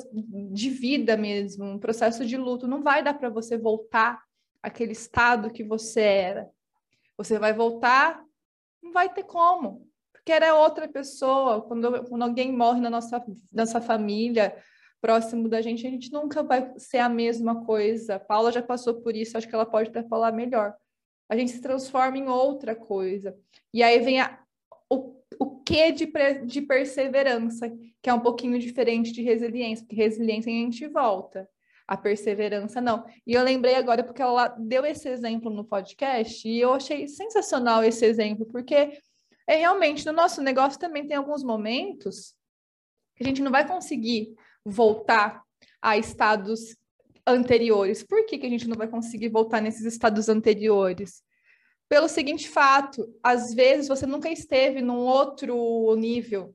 de 0.53 0.69
vida 0.69 1.17
mesmo, 1.17 1.65
um 1.65 1.79
processo 1.79 2.23
de 2.25 2.37
luto, 2.37 2.67
não 2.67 2.83
vai 2.83 3.03
dar 3.03 3.15
para 3.15 3.29
você 3.29 3.57
voltar 3.57 4.23
aquele 4.61 4.91
estado 4.91 5.51
que 5.51 5.63
você 5.63 6.01
era. 6.01 6.49
Você 7.17 7.39
vai 7.39 7.53
voltar, 7.53 8.23
não 8.81 8.91
vai 8.91 9.11
ter 9.11 9.23
como, 9.23 9.89
porque 10.13 10.31
era 10.31 10.53
outra 10.53 10.87
pessoa. 10.87 11.61
Quando, 11.61 12.03
quando 12.07 12.21
alguém 12.21 12.55
morre 12.55 12.79
na 12.79 12.89
nossa, 12.89 13.23
nossa 13.51 13.81
família, 13.81 14.55
próximo 15.01 15.47
da 15.47 15.61
gente, 15.61 15.85
a 15.85 15.89
gente 15.89 16.11
nunca 16.11 16.43
vai 16.43 16.73
ser 16.77 16.97
a 16.99 17.09
mesma 17.09 17.63
coisa. 17.65 18.15
A 18.15 18.19
Paula 18.19 18.51
já 18.51 18.61
passou 18.61 18.95
por 18.95 19.15
isso, 19.15 19.37
acho 19.37 19.47
que 19.47 19.55
ela 19.55 19.65
pode 19.65 19.89
até 19.89 20.03
falar 20.03 20.31
melhor. 20.31 20.75
A 21.29 21.35
gente 21.35 21.51
se 21.51 21.61
transforma 21.61 22.17
em 22.17 22.27
outra 22.27 22.75
coisa. 22.75 23.37
E 23.73 23.83
aí 23.83 23.99
vem 23.99 24.21
a, 24.21 24.39
o, 24.89 25.15
o 25.39 25.59
que 25.61 25.91
de, 25.91 26.11
de 26.45 26.61
perseverança, 26.61 27.69
que 28.01 28.09
é 28.09 28.13
um 28.13 28.19
pouquinho 28.19 28.57
diferente 28.59 29.11
de 29.11 29.21
resiliência, 29.21 29.85
porque 29.85 30.01
resiliência 30.01 30.51
a 30.51 30.55
gente 30.55 30.87
volta 30.87 31.47
a 31.87 31.95
perseverança 31.95 32.81
não. 32.81 33.05
E 33.25 33.33
eu 33.33 33.43
lembrei 33.43 33.75
agora 33.75 34.03
porque 34.03 34.21
ela 34.21 34.49
deu 34.49 34.85
esse 34.85 35.07
exemplo 35.07 35.49
no 35.49 35.63
podcast 35.63 36.47
e 36.47 36.59
eu 36.59 36.73
achei 36.73 37.07
sensacional 37.07 37.83
esse 37.83 38.05
exemplo, 38.05 38.45
porque 38.45 38.99
é 39.47 39.55
realmente 39.55 40.05
no 40.05 40.11
nosso 40.11 40.41
negócio 40.41 40.77
também 40.77 41.07
tem 41.07 41.15
alguns 41.15 41.43
momentos 41.43 42.35
que 43.15 43.23
a 43.23 43.27
gente 43.27 43.41
não 43.41 43.51
vai 43.51 43.65
conseguir 43.65 44.35
voltar 44.69 45.43
a 45.81 45.97
estados 45.97 46.75
anteriores. 47.25 48.03
Por 48.03 48.25
que, 48.25 48.37
que 48.37 48.45
a 48.45 48.49
gente 48.49 48.67
não 48.67 48.77
vai 48.77 48.87
conseguir 48.87 49.29
voltar 49.29 49.61
nesses 49.61 49.85
estados 49.85 50.29
anteriores? 50.29 51.23
Pelo 51.89 52.07
seguinte 52.07 52.49
fato, 52.49 53.07
às 53.23 53.53
vezes 53.53 53.87
você 53.87 54.05
nunca 54.05 54.29
esteve 54.29 54.81
num 54.81 54.97
outro 54.97 55.95
nível 55.95 56.53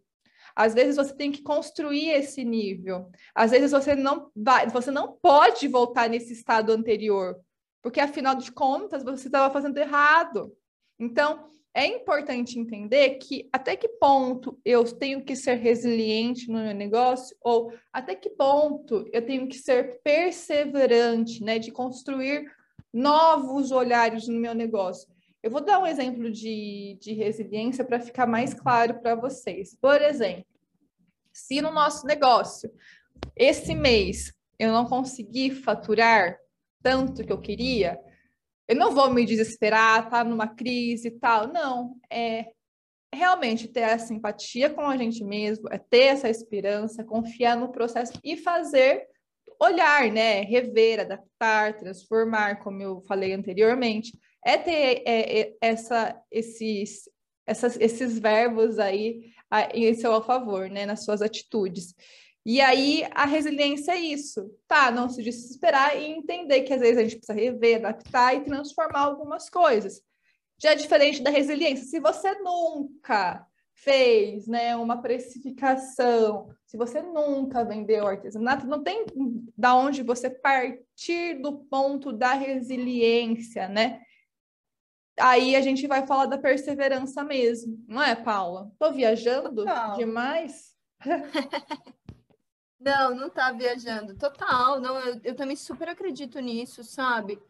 às 0.55 0.75
vezes 0.75 0.97
você 0.97 1.15
tem 1.15 1.33
que 1.33 1.43
construir 1.43 2.11
esse 2.11 2.45
nível. 2.45 3.11
Às 3.35 3.51
vezes 3.51 3.73
você 3.73 3.95
não 3.95 4.31
vai, 4.35 4.69
você 4.69 4.91
não 4.91 5.13
pode 5.21 5.67
voltar 5.67 6.09
nesse 6.09 6.33
estado 6.33 6.73
anterior, 6.73 7.39
porque 7.83 8.01
afinal 8.01 8.35
de 8.35 8.53
contas 8.53 9.03
você 9.03 9.29
estava 9.29 9.53
fazendo 9.53 9.79
errado. 9.79 10.55
Então, 10.99 11.49
é 11.75 11.87
importante 11.87 12.59
entender 12.59 13.17
que 13.17 13.49
até 13.51 13.75
que 13.77 13.89
ponto 13.89 14.61
eu 14.65 14.85
tenho 14.85 15.25
que 15.25 15.35
ser 15.35 15.55
resiliente 15.55 16.49
no 16.49 16.63
meu 16.63 16.75
negócio 16.75 17.37
ou 17.41 17.73
até 17.93 18.15
que 18.15 18.29
ponto 18.29 19.09
eu 19.13 19.25
tenho 19.25 19.49
que 19.49 19.57
ser 19.57 20.01
perseverante, 20.03 21.43
né, 21.43 21.59
de 21.59 21.71
construir 21.71 22.45
novos 22.93 23.71
olhares 23.71 24.29
no 24.29 24.39
meu 24.39 24.55
negócio. 24.55 25.09
Eu 25.43 25.51
vou 25.51 25.65
dar 25.65 25.81
um 25.81 25.87
exemplo 25.87 26.31
de, 26.31 26.99
de 27.01 27.15
resiliência 27.15 27.85
para 27.85 27.99
ficar 27.99 28.27
mais 28.27 28.53
claro 28.53 29.01
para 29.01 29.15
vocês. 29.15 29.75
Por 29.81 30.01
exemplo, 30.03 30.45
se 31.33 31.63
no 31.63 31.73
nosso 31.73 32.07
negócio 32.07 32.71
esse 33.35 33.75
mês 33.75 34.33
eu 34.59 34.71
não 34.71 34.85
conseguir 34.85 35.53
faturar 35.53 36.39
tanto 36.83 37.25
que 37.25 37.33
eu 37.33 37.41
queria, 37.41 37.99
eu 38.73 38.77
não 38.77 38.93
vou 38.93 39.11
me 39.11 39.25
desesperar, 39.25 40.09
tá 40.09 40.25
numa 40.25 40.47
crise 40.47 41.09
e 41.09 41.11
tal. 41.13 41.49
Não, 41.49 41.97
é 42.11 42.47
realmente 43.15 43.69
ter 43.69 43.81
essa 43.81 44.13
empatia 44.15 44.71
com 44.71 44.81
a 44.83 44.97
gente 44.97 45.23
mesmo, 45.23 45.69
é 45.71 45.79
ter 45.79 46.05
essa 46.05 46.29
esperança, 46.29 47.05
confiar 47.05 47.57
no 47.57 47.71
processo 47.71 48.13
e 48.25 48.37
fazer 48.37 49.07
olhar, 49.61 50.11
né, 50.11 50.41
rever, 50.41 51.01
adaptar, 51.01 51.77
transformar, 51.77 52.57
como 52.63 52.83
eu 52.83 53.01
falei 53.03 53.33
anteriormente 53.33 54.13
é 54.45 54.59
ter 54.59 55.03
é, 55.07 55.41
é, 55.41 55.57
essa, 55.61 56.21
esses, 56.31 57.09
essas, 57.47 57.79
esses 57.79 58.19
verbos 58.19 58.79
aí 58.79 59.33
em 59.73 59.95
seu 59.95 60.21
favor, 60.23 60.69
né, 60.69 60.87
nas 60.87 61.05
suas 61.05 61.23
atitudes. 61.23 61.95
E 62.45 62.61
aí 62.61 63.07
a 63.13 63.25
resiliência 63.25 63.93
é 63.93 63.99
isso, 63.99 64.51
tá? 64.67 64.91
Não 64.91 65.09
se 65.09 65.23
desesperar 65.23 65.97
e 65.97 66.07
entender 66.07 66.63
que 66.63 66.73
às 66.73 66.81
vezes 66.81 66.99
a 66.99 67.03
gente 67.03 67.17
precisa 67.17 67.39
rever, 67.39 67.77
adaptar 67.77 68.35
e 68.35 68.45
transformar 68.45 69.01
algumas 69.01 69.49
coisas. 69.49 70.03
Já 70.59 70.73
é 70.73 70.75
diferente 70.75 71.23
da 71.23 71.31
resiliência. 71.31 71.85
Se 71.85 72.01
você 72.01 72.35
nunca 72.41 73.47
fez, 73.75 74.47
né, 74.47 74.77
uma 74.77 75.01
precificação, 75.01 76.49
se 76.67 76.77
você 76.77 77.01
nunca 77.01 77.65
vendeu 77.65 78.07
artesanato, 78.07 78.67
não 78.67 78.83
tem 78.83 79.07
da 79.57 79.75
onde 79.75 80.03
você 80.03 80.29
partir 80.29 81.41
do 81.41 81.59
ponto 81.65 82.13
da 82.13 82.33
resiliência, 82.33 83.69
né? 83.69 84.01
aí 85.19 85.55
a 85.55 85.61
gente 85.61 85.87
vai 85.87 86.07
falar 86.07 86.27
da 86.27 86.39
perseverança 86.39 87.23
mesmo, 87.23 87.83
não 87.87 88.03
é, 88.03 88.15
Paula? 88.15 88.71
Tô 88.79 88.91
viajando 88.93 89.65
Total. 89.65 89.97
demais? 89.97 90.73
não, 92.85 93.15
não 93.15 93.31
tá 93.31 93.53
viajando. 93.53 94.15
Total, 94.17 94.81
não, 94.81 94.99
eu, 95.01 95.21
eu, 95.25 95.35
também 95.35 95.57
super 95.57 95.89
acredito 95.89 96.39
nisso, 96.41 96.83
sabe? 96.83 97.41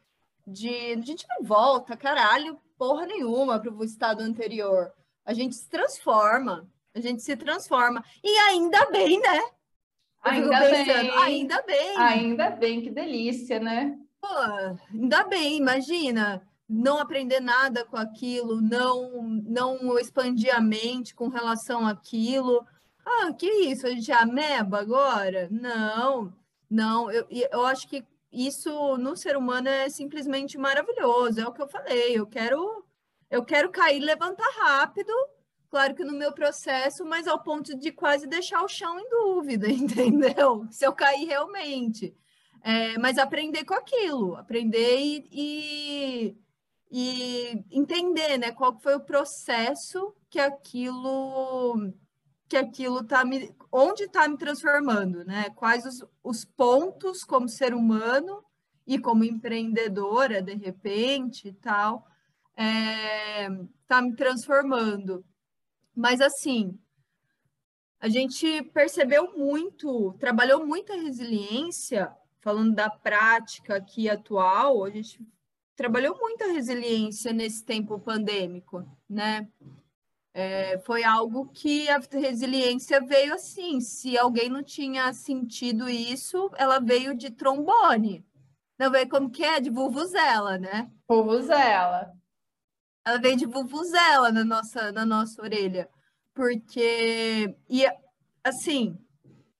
De 0.47 0.93
a 0.93 1.01
gente 1.01 1.27
não 1.29 1.47
volta, 1.47 1.97
caralho, 1.97 2.59
porra 2.77 3.07
nenhuma 3.07 3.59
para 3.59 3.73
o 3.73 3.85
estado 3.85 4.23
anterior. 4.23 4.93
A 5.25 5.33
gente 5.33 5.55
se 5.55 5.69
transforma, 5.69 6.69
a 6.95 7.01
gente 7.01 7.23
se 7.23 7.37
transforma. 7.37 8.05
E 8.23 8.29
ainda 8.29 8.91
bem, 8.91 9.21
né? 9.21 9.41
ainda 10.23 10.61
pensando, 10.61 10.87
bem. 10.87 11.11
Ainda 11.11 11.63
bem. 11.63 11.97
Ainda 11.97 12.51
bem, 12.51 12.81
que 12.83 12.91
delícia, 12.91 13.59
né? 13.59 13.99
Pô, 14.21 14.29
ainda 14.93 15.25
bem, 15.25 15.57
imagina 15.57 16.43
não 16.73 16.99
aprender 16.99 17.41
nada 17.41 17.85
com 17.85 17.97
aquilo, 17.97 18.61
não 18.61 19.23
não 19.45 19.99
expandir 19.99 20.55
a 20.57 20.61
mente 20.61 21.15
com 21.15 21.29
relação 21.29 21.87
àquilo. 21.87 22.67
Ah, 23.05 23.33
que 23.33 23.47
isso? 23.47 23.87
A 23.87 23.91
gente 23.91 24.11
é 24.11 24.15
ameba 24.15 24.81
agora? 24.81 25.49
Não, 25.51 26.33
não. 26.71 27.11
Eu, 27.11 27.27
eu 27.31 27.67
acho 27.67 27.89
que 27.89 28.05
isso 28.33 28.97
no 28.99 29.17
ser 29.17 29.37
humano 29.37 29.69
é 29.69 29.89
simplesmente 29.89 30.57
maravilhoso. 30.59 31.41
É 31.41 31.47
o 31.47 31.53
que 31.53 31.63
eu 31.63 31.69
falei. 31.69 32.19
Eu 32.19 32.27
quero 32.27 32.85
eu 33.31 33.45
quero 33.45 33.71
cair, 33.71 34.01
levantar 34.01 34.49
rápido. 34.59 35.13
Claro 35.71 35.95
que 35.95 36.05
no 36.05 36.13
meu 36.13 36.33
processo, 36.33 37.05
mas 37.05 37.27
ao 37.27 37.43
ponto 37.43 37.75
de 37.79 37.91
quase 37.91 38.27
deixar 38.27 38.63
o 38.63 38.69
chão 38.69 38.99
em 39.01 39.09
dúvida, 39.09 39.69
entendeu? 39.73 40.67
Se 40.71 40.87
eu 40.87 40.93
cair 40.93 41.27
realmente. 41.27 42.15
É, 42.63 42.97
mas 42.99 43.19
aprender 43.19 43.65
com 43.65 43.75
aquilo, 43.75 44.37
aprender 44.37 44.99
e, 45.01 45.29
e 45.33 46.37
e 46.95 47.65
entender, 47.71 48.37
né, 48.37 48.53
qual 48.53 48.79
foi 48.79 48.95
o 48.95 49.01
processo 49.01 50.15
que 50.29 50.39
aquilo 50.39 51.91
que 52.53 52.57
aquilo 52.59 53.03
tá 53.03 53.25
me 53.25 53.51
onde 53.73 54.05
está 54.05 54.29
me 54.29 54.37
transformando, 54.37 55.25
né? 55.25 55.49
Quais 55.57 55.87
os, 55.87 56.05
os 56.23 56.45
pontos 56.45 57.25
como 57.25 57.49
ser 57.49 57.73
humano 57.73 58.45
e 58.87 58.99
como 58.99 59.25
empreendedora 59.25 60.43
de 60.43 60.55
repente 60.55 61.49
e 61.49 61.53
tal 61.55 62.07
é, 62.55 63.49
tá 63.87 64.03
me 64.03 64.15
transformando. 64.15 65.25
Mas 65.97 66.21
assim, 66.21 66.79
a 67.99 68.11
gente 68.11 68.63
percebeu 68.65 69.33
muito, 69.35 70.13
trabalhou 70.21 70.67
muita 70.67 70.95
resiliência, 70.95 72.13
falando 72.43 72.75
da 72.75 72.91
prática 72.91 73.77
aqui 73.77 74.11
atual, 74.11 74.85
a 74.85 74.91
gente 74.91 75.19
trabalhou 75.75 76.19
muito 76.21 76.45
a 76.45 76.53
resiliência 76.53 77.33
nesse 77.33 77.65
tempo 77.65 77.99
pandêmico, 77.99 78.87
né? 79.09 79.49
É, 80.35 80.79
foi 80.79 81.05
algo 81.05 81.47
que 81.49 81.89
a 81.91 82.01
resiliência 82.11 83.01
veio 83.05 83.35
assim. 83.35 83.81
Se 83.81 84.17
alguém 84.17 84.49
não 84.49 84.63
tinha 84.63 85.13
sentido 85.13 85.89
isso, 85.89 86.51
ela 86.57 86.79
veio 86.79 87.15
de 87.15 87.31
trombone. 87.31 88.25
Não 88.79 88.91
veio 88.91 89.09
como 89.09 89.31
que 89.31 89.45
é? 89.45 89.61
De 89.61 89.71
vuvuzela, 89.71 90.59
né? 90.59 90.91
Vuvuzela. 91.09 92.13
Ela 93.05 93.19
veio 93.19 93.37
de 93.37 93.47
vuvuzela 93.47 94.33
na 94.33 94.45
nossa, 94.45 94.91
na 94.91 95.05
nossa 95.05 95.43
orelha. 95.43 95.89
Porque, 96.35 97.55
e 97.69 97.85
assim, 98.43 98.97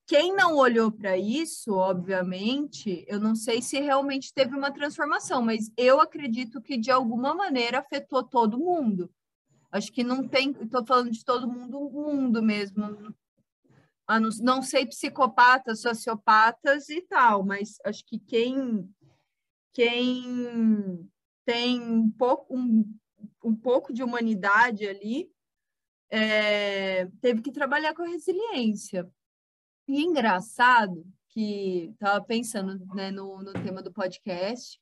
quem 0.07 0.35
não 0.35 0.55
olhou 0.55 0.91
para 0.91 1.17
isso, 1.17 1.75
obviamente, 1.75 3.05
eu 3.07 3.19
não 3.19 3.35
sei 3.35 3.61
se 3.61 3.79
realmente 3.79 4.33
teve 4.33 4.55
uma 4.55 4.71
transformação, 4.71 5.41
mas 5.41 5.71
eu 5.77 6.01
acredito 6.01 6.61
que 6.61 6.77
de 6.77 6.91
alguma 6.91 7.33
maneira 7.33 7.79
afetou 7.79 8.23
todo 8.23 8.57
mundo. 8.57 9.09
Acho 9.73 9.91
que 9.91 10.03
não 10.03 10.27
tem, 10.27 10.51
estou 10.51 10.85
falando 10.85 11.09
de 11.09 11.25
todo 11.25 11.51
mundo, 11.51 11.79
o 11.79 11.91
mundo 11.91 12.43
mesmo. 12.43 13.13
Não, 14.07 14.29
não 14.39 14.61
sei 14.61 14.85
psicopatas, 14.85 15.81
sociopatas 15.81 16.89
e 16.89 17.01
tal, 17.01 17.43
mas 17.43 17.79
acho 17.83 18.05
que 18.05 18.19
quem 18.19 18.87
quem 19.73 21.09
tem 21.43 21.81
um 21.81 22.07
pouco, 22.11 22.55
um, 22.55 22.85
um 23.43 23.55
pouco 23.55 23.91
de 23.91 24.03
humanidade 24.03 24.87
ali 24.87 25.27
é, 26.11 27.07
teve 27.19 27.41
que 27.41 27.51
trabalhar 27.51 27.95
com 27.95 28.03
a 28.03 28.07
resiliência. 28.07 29.11
E 29.87 30.03
engraçado 30.03 31.03
que 31.29 31.89
estava 31.93 32.23
pensando 32.23 32.85
né, 32.93 33.09
no, 33.09 33.41
no 33.41 33.53
tema 33.53 33.81
do 33.81 33.91
podcast 33.91 34.79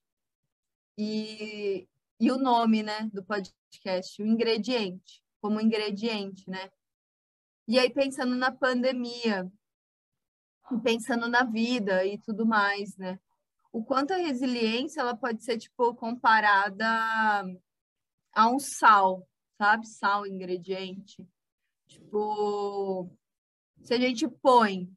e, 0.98 1.88
e 2.22 2.32
o 2.32 2.38
nome 2.38 2.84
né, 2.84 3.10
do 3.12 3.24
podcast, 3.24 4.22
o 4.22 4.28
ingrediente, 4.28 5.24
como 5.42 5.60
ingrediente, 5.60 6.48
né? 6.48 6.70
E 7.68 7.80
aí 7.80 7.90
pensando 7.90 8.36
na 8.36 8.52
pandemia, 8.52 9.52
pensando 10.84 11.28
na 11.28 11.44
vida 11.44 12.06
e 12.06 12.20
tudo 12.20 12.46
mais, 12.46 12.96
né? 12.96 13.20
O 13.72 13.84
quanto 13.84 14.14
a 14.14 14.18
resiliência 14.18 15.02
ela 15.02 15.18
pode 15.18 15.44
ser 15.44 15.58
tipo 15.58 15.96
comparada 15.96 16.86
a 18.34 18.50
um 18.52 18.60
sal, 18.60 19.28
sabe? 19.58 19.88
Sal, 19.88 20.28
ingrediente. 20.28 21.28
Tipo, 21.88 23.10
se 23.82 23.96
a 23.96 24.00
gente 24.00 24.28
põe 24.28 24.88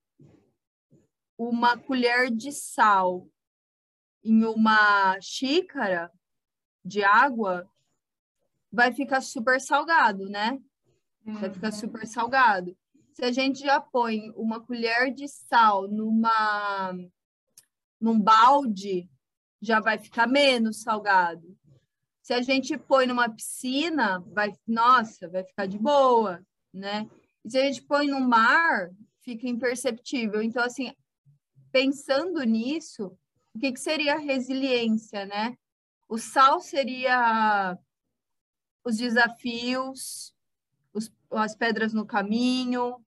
uma 1.38 1.78
colher 1.78 2.30
de 2.30 2.52
sal 2.52 3.26
em 4.22 4.44
uma 4.44 5.18
xícara 5.22 6.12
de 6.84 7.02
água, 7.02 7.68
vai 8.70 8.92
ficar 8.92 9.20
super 9.20 9.60
salgado, 9.60 10.28
né? 10.28 10.60
Vai 11.24 11.50
ficar 11.50 11.72
uhum. 11.72 11.78
super 11.78 12.06
salgado. 12.06 12.76
Se 13.14 13.24
a 13.24 13.32
gente 13.32 13.60
já 13.60 13.80
põe 13.80 14.30
uma 14.36 14.60
colher 14.60 15.12
de 15.14 15.28
sal 15.28 15.88
numa 15.88 16.94
num 18.00 18.20
balde, 18.20 19.08
já 19.62 19.80
vai 19.80 19.98
ficar 19.98 20.26
menos 20.26 20.82
salgado. 20.82 21.56
Se 22.22 22.34
a 22.34 22.42
gente 22.42 22.76
põe 22.76 23.06
numa 23.06 23.30
piscina, 23.30 24.20
vai, 24.32 24.52
nossa, 24.66 25.28
vai 25.28 25.44
ficar 25.44 25.66
de 25.66 25.78
boa, 25.78 26.44
né? 26.72 27.08
E 27.44 27.50
se 27.50 27.58
a 27.58 27.62
gente 27.64 27.82
põe 27.82 28.08
no 28.08 28.20
mar, 28.20 28.90
fica 29.20 29.48
imperceptível. 29.48 30.42
Então, 30.42 30.62
assim, 30.62 30.92
pensando 31.72 32.42
nisso, 32.42 33.16
o 33.54 33.58
que, 33.58 33.72
que 33.72 33.80
seria 33.80 34.14
a 34.14 34.18
resiliência, 34.18 35.24
né? 35.24 35.56
O 36.14 36.16
sal 36.16 36.60
seria 36.60 37.76
os 38.84 38.98
desafios, 38.98 40.32
os, 40.92 41.12
as 41.32 41.56
pedras 41.56 41.92
no 41.92 42.06
caminho, 42.06 43.04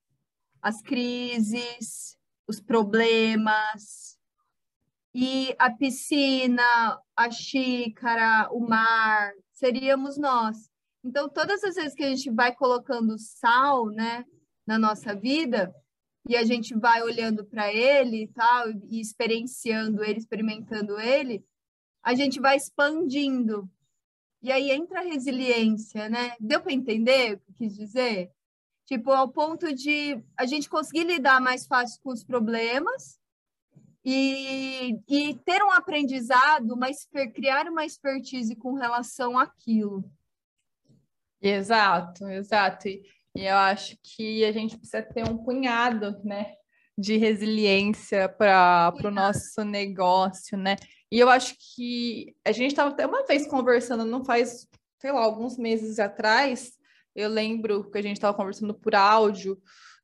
as 0.62 0.82
crises, 0.82 2.18
os 2.46 2.60
problemas. 2.60 4.20
E 5.16 5.56
a 5.58 5.72
piscina, 5.72 6.62
a 7.16 7.32
xícara, 7.32 8.50
o 8.52 8.60
mar, 8.60 9.32
seríamos 9.54 10.18
nós. 10.18 10.70
Então, 11.02 11.30
todas 11.30 11.64
as 11.64 11.76
vezes 11.76 11.94
que 11.94 12.04
a 12.04 12.10
gente 12.10 12.30
vai 12.30 12.54
colocando 12.54 13.18
sal, 13.18 13.86
né, 13.86 14.26
na 14.66 14.78
nossa 14.78 15.16
vida, 15.16 15.74
e 16.28 16.36
a 16.36 16.44
gente 16.44 16.78
vai 16.78 17.02
olhando 17.02 17.46
para 17.46 17.74
ele 17.74 18.24
e 18.24 18.28
tal, 18.34 18.70
e 18.70 19.00
experienciando 19.00 20.04
ele, 20.04 20.20
experimentando 20.20 21.00
ele, 21.00 21.42
a 22.04 22.14
gente 22.16 22.40
vai 22.40 22.56
expandindo. 22.56 23.70
E 24.42 24.52
aí 24.52 24.72
entra 24.72 25.00
a 25.00 25.04
resiliência, 25.04 26.10
né? 26.10 26.36
Deu 26.40 26.62
para 26.62 26.74
entender 26.74 27.36
o 27.36 27.40
que 27.40 27.54
quis 27.54 27.76
dizer? 27.76 28.32
Tipo, 28.86 29.12
ao 29.12 29.28
ponto 29.28 29.74
de 29.74 30.24
a 30.38 30.46
gente 30.46 30.70
conseguir 30.70 31.04
lidar 31.04 31.42
mais 31.42 31.68
fácil 31.68 32.00
com 32.02 32.12
os 32.12 32.24
problemas 32.24 33.20
e, 34.06 34.98
e 35.10 35.36
ter 35.46 35.62
um 35.62 35.72
aprendizado, 35.72 36.78
mas 36.78 37.06
criar 37.34 37.68
uma 37.68 37.86
expertise 37.86 38.56
com 38.56 38.76
relação 38.76 39.38
àquilo. 39.38 40.10
Exato, 41.42 42.26
exato. 42.30 42.88
E, 42.88 43.04
e 43.36 43.46
eu 43.46 43.58
acho 43.58 43.98
que 44.02 44.46
a 44.46 44.52
gente 44.54 44.78
precisa 44.78 45.02
ter 45.02 45.30
um 45.30 45.38
punhado, 45.38 46.18
né, 46.24 46.54
de 46.98 47.18
resiliência 47.18 48.30
para 48.30 48.94
o 49.04 49.12
nosso 49.12 49.64
negócio, 49.66 50.58
né? 50.58 50.78
E 51.12 51.20
eu 51.20 51.30
acho 51.30 51.56
que 51.76 52.36
a 52.46 52.52
gente 52.52 52.72
estava 52.72 52.90
até 52.90 53.06
uma 53.06 53.26
vez 53.26 53.48
conversando, 53.48 54.06
não 54.06 54.26
faz, 54.26 54.68
sei 55.00 55.12
lá, 55.12 55.24
alguns 55.24 55.58
meses 55.58 56.00
atrás, 56.00 56.74
eu 57.16 57.30
lembro 57.30 57.90
que 57.90 57.98
a 57.98 58.02
gente 58.02 58.18
estava 58.18 58.36
conversando 58.36 58.74
por 58.74 58.94
áudio 58.94 59.58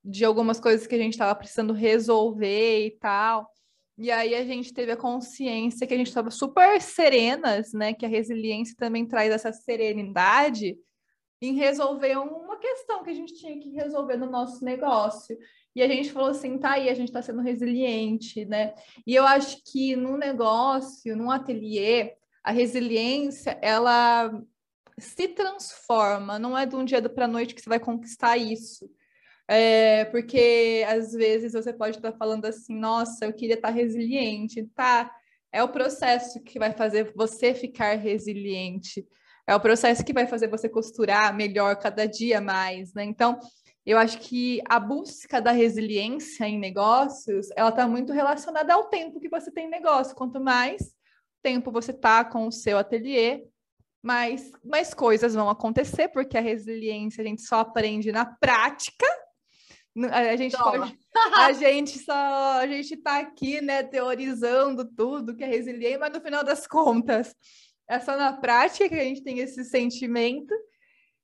de 0.03 0.25
algumas 0.25 0.59
coisas 0.59 0.87
que 0.87 0.95
a 0.95 0.97
gente 0.97 1.13
estava 1.13 1.35
precisando 1.35 1.73
resolver 1.73 2.85
e 2.85 2.91
tal. 2.91 3.47
E 3.97 4.09
aí 4.09 4.33
a 4.33 4.43
gente 4.43 4.73
teve 4.73 4.91
a 4.91 4.97
consciência 4.97 5.85
que 5.85 5.93
a 5.93 5.97
gente 5.97 6.07
estava 6.07 6.31
super 6.31 6.81
serenas, 6.81 7.71
né? 7.73 7.93
Que 7.93 8.05
a 8.05 8.09
resiliência 8.09 8.75
também 8.77 9.05
traz 9.05 9.31
essa 9.31 9.53
serenidade 9.53 10.75
em 11.39 11.53
resolver 11.53 12.17
uma 12.17 12.57
questão 12.57 13.03
que 13.03 13.11
a 13.11 13.13
gente 13.13 13.35
tinha 13.35 13.59
que 13.59 13.69
resolver 13.69 14.17
no 14.17 14.29
nosso 14.29 14.65
negócio. 14.65 15.37
E 15.75 15.81
a 15.81 15.87
gente 15.87 16.11
falou 16.11 16.29
assim, 16.29 16.57
tá 16.57 16.71
aí, 16.71 16.89
a 16.89 16.93
gente 16.93 17.07
está 17.09 17.21
sendo 17.21 17.41
resiliente, 17.41 18.45
né? 18.45 18.73
E 19.05 19.15
eu 19.15 19.25
acho 19.25 19.61
que 19.65 19.95
num 19.95 20.17
negócio, 20.17 21.15
num 21.15 21.31
ateliê, 21.31 22.13
a 22.43 22.51
resiliência, 22.51 23.57
ela 23.61 24.31
se 24.97 25.27
transforma, 25.29 26.37
não 26.37 26.57
é 26.57 26.65
de 26.65 26.75
um 26.75 26.85
dia 26.85 27.01
para 27.09 27.27
noite 27.27 27.55
que 27.55 27.61
você 27.61 27.69
vai 27.69 27.79
conquistar 27.79 28.37
isso. 28.37 28.89
É, 29.47 30.05
porque 30.05 30.85
às 30.87 31.11
vezes 31.11 31.53
você 31.53 31.73
pode 31.73 31.97
estar 31.97 32.13
falando 32.13 32.45
assim, 32.45 32.75
nossa, 32.75 33.25
eu 33.25 33.33
queria 33.33 33.55
estar 33.55 33.69
resiliente, 33.69 34.63
tá? 34.75 35.11
É 35.51 35.61
o 35.63 35.69
processo 35.69 36.41
que 36.41 36.57
vai 36.57 36.71
fazer 36.71 37.13
você 37.15 37.53
ficar 37.53 37.97
resiliente. 37.97 39.05
É 39.45 39.53
o 39.53 39.59
processo 39.59 40.03
que 40.03 40.13
vai 40.13 40.25
fazer 40.25 40.47
você 40.47 40.69
costurar 40.69 41.35
melhor 41.35 41.75
cada 41.75 42.05
dia 42.07 42.39
mais, 42.39 42.93
né? 42.93 43.03
Então, 43.03 43.37
eu 43.85 43.97
acho 43.97 44.19
que 44.19 44.61
a 44.69 44.79
busca 44.79 45.41
da 45.41 45.51
resiliência 45.51 46.47
em 46.47 46.57
negócios, 46.57 47.49
ela 47.55 47.69
está 47.69 47.87
muito 47.87 48.13
relacionada 48.13 48.73
ao 48.73 48.85
tempo 48.85 49.19
que 49.19 49.29
você 49.29 49.51
tem 49.51 49.67
em 49.67 49.69
negócio. 49.69 50.15
Quanto 50.15 50.39
mais 50.39 50.93
tempo 51.41 51.71
você 51.71 51.91
está 51.91 52.23
com 52.23 52.47
o 52.47 52.51
seu 52.51 52.77
ateliê, 52.77 53.45
mais, 54.01 54.51
mais 54.63 54.93
coisas 54.93 55.33
vão 55.33 55.49
acontecer, 55.49 56.07
porque 56.09 56.37
a 56.37 56.41
resiliência 56.41 57.21
a 57.21 57.27
gente 57.27 57.41
só 57.41 57.59
aprende 57.59 58.11
na 58.11 58.25
prática. 58.25 59.05
A 60.11 60.35
gente 60.35 60.57
pode, 60.57 60.97
a 61.35 61.51
gente 61.53 61.99
só, 61.99 62.59
a 62.59 62.67
gente 62.67 62.95
está 62.95 63.19
aqui, 63.19 63.61
né, 63.61 63.83
teorizando 63.83 64.85
tudo 64.85 65.35
que 65.35 65.43
é 65.43 65.47
resiliência, 65.47 65.99
mas 65.99 66.13
no 66.13 66.21
final 66.21 66.43
das 66.43 66.65
contas, 66.65 67.35
é 67.87 67.99
só 67.99 68.17
na 68.17 68.33
prática 68.33 68.89
que 68.89 68.95
a 68.95 69.03
gente 69.03 69.23
tem 69.23 69.39
esse 69.39 69.63
sentimento. 69.63 70.53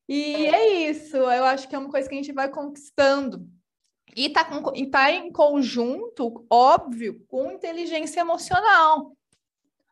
E 0.09 0.47
é. 0.47 0.89
isso, 0.89 1.17
eu 1.17 1.45
acho 1.45 1.69
que 1.69 1.75
é 1.75 1.77
uma 1.77 1.91
coisa 1.91 2.09
que 2.09 2.15
a 2.15 2.17
gente 2.17 2.33
vai 2.33 2.49
conquistando. 2.49 3.47
E 4.15 4.25
está 4.25 4.43
tá 4.91 5.11
em 5.11 5.31
conjunto, 5.31 6.47
óbvio, 6.49 7.23
com 7.27 7.51
inteligência 7.51 8.21
emocional. 8.21 9.15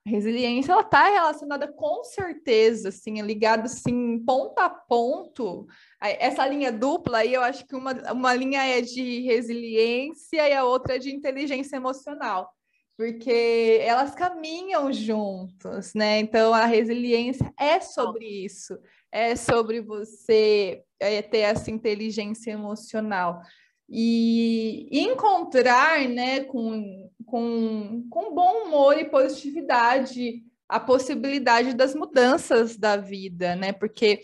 Resiliência 0.03 0.71
ela 0.71 0.81
está 0.81 1.07
relacionada 1.07 1.67
com 1.67 2.03
certeza, 2.03 2.89
assim, 2.89 3.19
é 3.19 3.21
ligada 3.21 3.65
assim, 3.65 4.17
ponto 4.25 4.57
a 4.57 4.69
ponto. 4.69 5.67
Essa 6.01 6.47
linha 6.47 6.71
dupla 6.71 7.19
aí, 7.19 7.35
eu 7.35 7.43
acho 7.43 7.67
que 7.67 7.75
uma, 7.75 7.91
uma 8.11 8.33
linha 8.33 8.65
é 8.65 8.81
de 8.81 9.21
resiliência 9.21 10.49
e 10.49 10.53
a 10.53 10.63
outra 10.63 10.95
é 10.95 10.99
de 10.99 11.13
inteligência 11.13 11.75
emocional 11.75 12.51
porque 12.97 13.79
elas 13.83 14.15
caminham 14.15 14.91
juntos, 14.91 15.93
né? 15.93 16.17
Então 16.19 16.51
a 16.51 16.65
resiliência 16.65 17.53
é 17.57 17.79
sobre 17.79 18.25
isso, 18.25 18.75
é 19.17 19.35
sobre 19.35 19.81
você 19.81 20.83
é, 20.99 21.23
ter 21.23 21.39
essa 21.39 21.71
inteligência 21.71 22.51
emocional 22.51 23.41
e 23.89 24.87
encontrar, 24.91 26.07
né, 26.07 26.41
com, 26.41 27.09
com, 27.25 28.05
com 28.11 28.35
bom 28.35 28.67
humor 28.67 28.95
e 28.95 29.09
positividade 29.09 30.43
a 30.69 30.79
possibilidade 30.79 31.73
das 31.73 31.95
mudanças 31.95 32.77
da 32.77 32.97
vida, 32.97 33.55
né? 33.55 33.71
Porque 33.71 34.19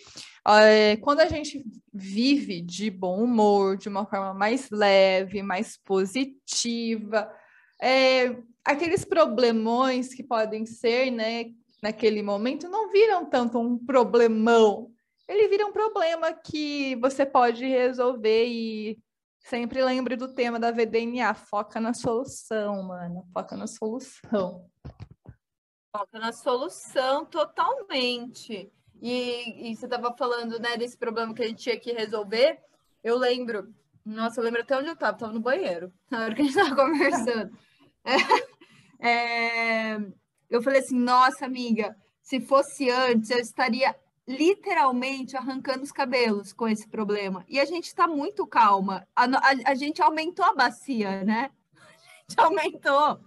é, 0.46 0.98
quando 0.98 1.22
a 1.22 1.26
gente 1.26 1.64
vive 1.92 2.62
de 2.62 2.92
bom 2.92 3.24
humor, 3.24 3.78
de 3.78 3.88
uma 3.88 4.06
forma 4.06 4.34
mais 4.34 4.70
leve, 4.70 5.42
mais 5.42 5.78
positiva, 5.78 7.32
é, 7.82 8.36
aqueles 8.64 9.06
problemões 9.06 10.14
que 10.14 10.22
podem 10.22 10.66
ser, 10.66 11.10
né, 11.12 11.46
naquele 11.84 12.24
momento, 12.24 12.68
não 12.68 12.90
viram 12.90 13.26
tanto 13.26 13.60
um 13.60 13.78
problemão. 13.78 14.92
Ele 15.28 15.48
vira 15.48 15.68
um 15.68 15.72
problema 15.72 16.34
que 16.34 16.96
você 16.96 17.26
pode 17.26 17.64
resolver 17.66 18.48
e 18.48 18.98
Sempre 19.44 19.84
lembre 19.84 20.16
do 20.16 20.34
tema 20.34 20.58
da 20.58 20.72
VDNA, 20.72 21.34
foca 21.34 21.80
na 21.80 21.94
solução, 21.94 22.82
mano, 22.82 23.28
foca 23.34 23.58
na 23.58 23.68
solução. 23.68 24.70
Foca 25.96 26.18
na 26.18 26.32
solução 26.32 27.26
totalmente. 27.26 28.72
E, 29.02 29.70
e 29.70 29.76
você 29.76 29.86
estava 29.86 30.16
falando, 30.16 30.58
né, 30.60 30.78
desse 30.78 30.98
problema 30.98 31.34
que 31.34 31.44
a 31.44 31.48
gente 31.48 31.62
tinha 31.62 31.78
que 31.78 31.92
resolver. 31.92 32.58
Eu 33.04 33.18
lembro, 33.18 33.74
nossa, 34.06 34.40
eu 34.40 34.46
lembro 34.46 34.62
até 34.62 34.78
onde 34.78 34.88
eu 34.88 34.94
estava, 34.94 35.18
estava 35.18 35.34
no 35.34 35.42
banheiro, 35.42 35.92
na 36.10 36.24
hora 36.24 36.36
que 36.36 36.42
a 36.42 36.46
gente 36.46 36.58
estava 36.58 36.76
conversando. 36.82 37.58
É, 39.02 39.08
é, 39.10 39.98
eu 40.56 40.62
falei 40.62 40.80
assim, 40.80 40.98
nossa 40.98 41.46
amiga, 41.46 41.96
se 42.22 42.40
fosse 42.40 42.90
antes, 42.90 43.30
eu 43.30 43.40
estaria 43.40 43.96
literalmente 44.28 45.36
arrancando 45.36 45.84
os 45.84 45.92
cabelos 45.92 46.54
com 46.54 46.68
esse 46.68 46.88
problema. 46.88 47.44
E 47.48 47.60
a 47.60 47.66
gente 47.66 47.86
está 47.86 48.08
muito 48.08 48.48
calma. 48.48 49.08
A, 49.16 49.26
a, 49.26 49.72
a, 49.72 49.76
gente 49.76 50.02
aumentou 50.02 50.46
a 50.46 50.54
bacia, 50.54 51.24
né? 51.24 51.50
A 51.76 52.32
gente 52.32 52.40
aumentou. 52.40 53.20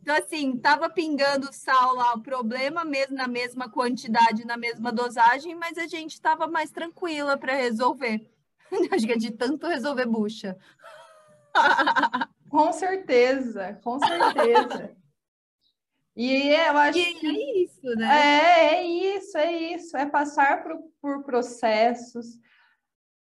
Então, 0.00 0.16
assim, 0.16 0.56
tava 0.56 0.88
pingando 0.88 1.52
sal 1.52 1.94
lá, 1.94 2.14
o 2.14 2.22
problema 2.22 2.84
mesmo 2.84 3.16
na 3.16 3.26
mesma 3.26 3.68
quantidade, 3.68 4.46
na 4.46 4.56
mesma 4.56 4.92
dosagem, 4.92 5.54
mas 5.54 5.76
a 5.76 5.86
gente 5.86 6.12
estava 6.12 6.46
mais 6.46 6.70
tranquila 6.70 7.36
para 7.36 7.54
resolver. 7.54 8.30
Acho 8.92 9.06
que 9.06 9.12
é 9.12 9.16
de 9.16 9.32
tanto 9.32 9.66
resolver 9.66 10.06
bucha. 10.06 10.56
Com 12.48 12.72
certeza, 12.72 13.80
com 13.82 13.98
certeza. 13.98 14.96
E 16.16 16.48
eu 16.48 16.76
acho 16.76 16.98
e 16.98 17.14
que 17.14 17.26
é 17.26 17.62
isso, 17.62 17.96
né? 17.96 18.06
É, 18.06 18.74
é 18.74 18.84
isso, 18.84 19.38
é 19.38 19.52
isso. 19.74 19.96
É 19.96 20.06
passar 20.06 20.62
por, 20.62 20.78
por 21.00 21.24
processos, 21.24 22.38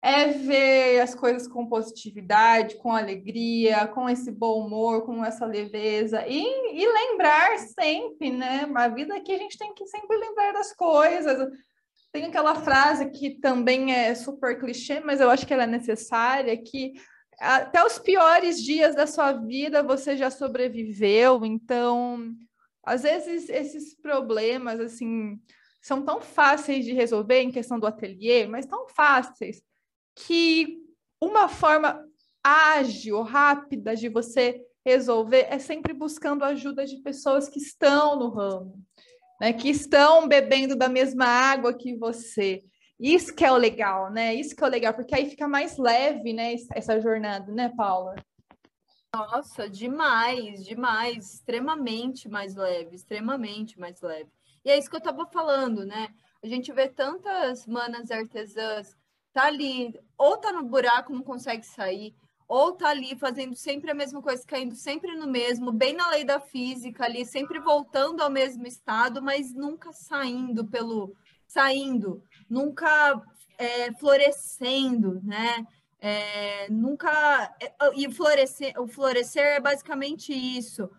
é 0.01 0.27
ver 0.27 1.01
as 1.01 1.15
coisas 1.15 1.47
com 1.47 1.67
positividade, 1.67 2.77
com 2.77 2.91
alegria, 2.91 3.87
com 3.87 4.07
esse 4.07 4.31
bom 4.31 4.65
humor, 4.65 5.05
com 5.05 5.25
essa 5.25 5.45
leveza 5.45 6.25
e, 6.27 6.41
e 6.81 6.87
lembrar 6.87 7.57
sempre, 7.59 8.29
né? 8.29 8.69
A 8.75 8.87
vida 8.87 9.15
aqui 9.15 9.33
a 9.33 9.37
gente 9.37 9.57
tem 9.57 9.73
que 9.73 9.85
sempre 9.87 10.15
lembrar 10.17 10.53
das 10.53 10.73
coisas. 10.73 11.49
Tem 12.11 12.25
aquela 12.25 12.55
frase 12.55 13.09
que 13.09 13.39
também 13.39 13.93
é 13.93 14.15
super 14.15 14.59
clichê, 14.59 14.99
mas 14.99 15.19
eu 15.19 15.29
acho 15.29 15.45
que 15.45 15.53
ela 15.53 15.63
é 15.63 15.67
necessária, 15.67 16.55
que 16.55 16.93
até 17.39 17.83
os 17.83 17.99
piores 17.99 18.63
dias 18.63 18.95
da 18.95 19.05
sua 19.05 19.33
vida 19.33 19.83
você 19.83 20.15
já 20.15 20.31
sobreviveu, 20.31 21.45
então 21.45 22.33
às 22.87 23.03
vezes 23.03 23.49
esses 23.49 23.93
problemas 23.93 24.79
assim 24.79 25.37
são 25.81 26.01
tão 26.03 26.21
fáceis 26.21 26.85
de 26.85 26.93
resolver 26.93 27.41
em 27.41 27.51
questão 27.51 27.77
do 27.77 27.85
ateliê, 27.85 28.47
mas 28.47 28.65
tão 28.65 28.87
fáceis 28.87 29.61
que 30.15 30.79
uma 31.21 31.49
forma 31.49 32.01
ágil, 32.43 33.21
rápida 33.21 33.93
de 33.93 34.07
você 34.07 34.61
resolver 34.85 35.47
é 35.49 35.59
sempre 35.59 35.93
buscando 35.93 36.45
ajuda 36.45 36.85
de 36.85 37.01
pessoas 37.01 37.49
que 37.49 37.59
estão 37.59 38.17
no 38.17 38.29
ramo, 38.29 38.81
né? 39.41 39.51
Que 39.51 39.69
estão 39.69 40.25
bebendo 40.25 40.73
da 40.73 40.87
mesma 40.87 41.25
água 41.25 41.73
que 41.73 41.95
você. 41.97 42.63
Isso 42.97 43.35
que 43.35 43.43
é 43.43 43.51
o 43.51 43.57
legal, 43.57 44.09
né? 44.11 44.33
Isso 44.33 44.55
que 44.55 44.63
é 44.63 44.67
o 44.67 44.69
legal, 44.69 44.93
porque 44.93 45.13
aí 45.13 45.29
fica 45.29 45.45
mais 45.45 45.77
leve, 45.77 46.31
né, 46.31 46.55
essa 46.73 47.01
jornada, 47.01 47.51
né, 47.51 47.69
Paula? 47.75 48.15
Nossa, 49.17 49.67
demais, 49.67 50.63
demais, 50.63 51.33
extremamente 51.33 52.29
mais 52.29 52.53
leve, 52.53 52.95
extremamente 52.95 53.79
mais 53.79 53.99
leve. 53.99 54.29
E 54.63 54.69
é 54.69 54.77
isso 54.77 54.91
que 54.91 54.95
eu 54.95 54.99
estava 54.99 55.25
falando, 55.25 55.83
né? 55.83 56.09
A 56.43 56.45
gente 56.47 56.71
vê 56.71 56.87
tantas 56.87 57.65
manas 57.65 58.11
artesãs, 58.11 58.95
tá 59.33 59.45
ali, 59.45 59.99
ou 60.15 60.37
tá 60.37 60.51
no 60.51 60.63
buraco, 60.63 61.11
não 61.11 61.23
consegue 61.23 61.65
sair, 61.65 62.13
ou 62.47 62.73
tá 62.73 62.89
ali 62.89 63.17
fazendo 63.17 63.55
sempre 63.55 63.89
a 63.89 63.95
mesma 63.95 64.21
coisa, 64.21 64.45
caindo 64.45 64.75
sempre 64.75 65.15
no 65.15 65.25
mesmo, 65.25 65.71
bem 65.71 65.93
na 65.93 66.09
lei 66.09 66.23
da 66.23 66.39
física 66.39 67.05
ali, 67.05 67.25
sempre 67.25 67.59
voltando 67.59 68.21
ao 68.21 68.29
mesmo 68.29 68.67
estado, 68.67 69.19
mas 69.19 69.51
nunca 69.51 69.91
saindo 69.93 70.63
pelo 70.67 71.15
saindo, 71.47 72.21
nunca 72.47 73.19
é, 73.57 73.91
florescendo, 73.93 75.19
né? 75.23 75.65
É, 75.99 76.69
nunca. 76.69 77.55
É, 77.61 77.73
e 77.95 78.11
florescer, 78.11 78.79
o 78.79 78.87
florescer 78.87 79.43
é 79.43 79.59
basicamente 79.59 80.33
isso. 80.33 80.89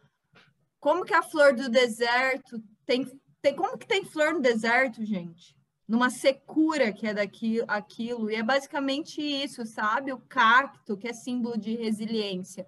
Como 0.81 1.05
que 1.05 1.15
a 1.15 1.23
flor 1.23 1.55
do 1.55 1.69
deserto 1.69 2.63
tem, 2.85 3.07
tem. 3.41 3.55
Como 3.55 3.79
que 3.79 3.87
tem 3.87 4.05
flor 4.05 4.35
no 4.35 4.41
deserto, 4.41 5.05
gente? 5.05 5.57
Numa 5.87 6.11
secura 6.11 6.93
que 6.93 7.07
é 7.07 7.15
daquilo, 7.15 7.65
aquilo. 7.69 8.31
E 8.31 8.35
é 8.35 8.43
basicamente 8.43 9.21
isso, 9.21 9.65
sabe? 9.65 10.13
O 10.13 10.19
cacto, 10.19 10.97
que 10.97 11.09
é 11.09 11.13
símbolo 11.13 11.57
de 11.57 11.77
resiliência. 11.77 12.67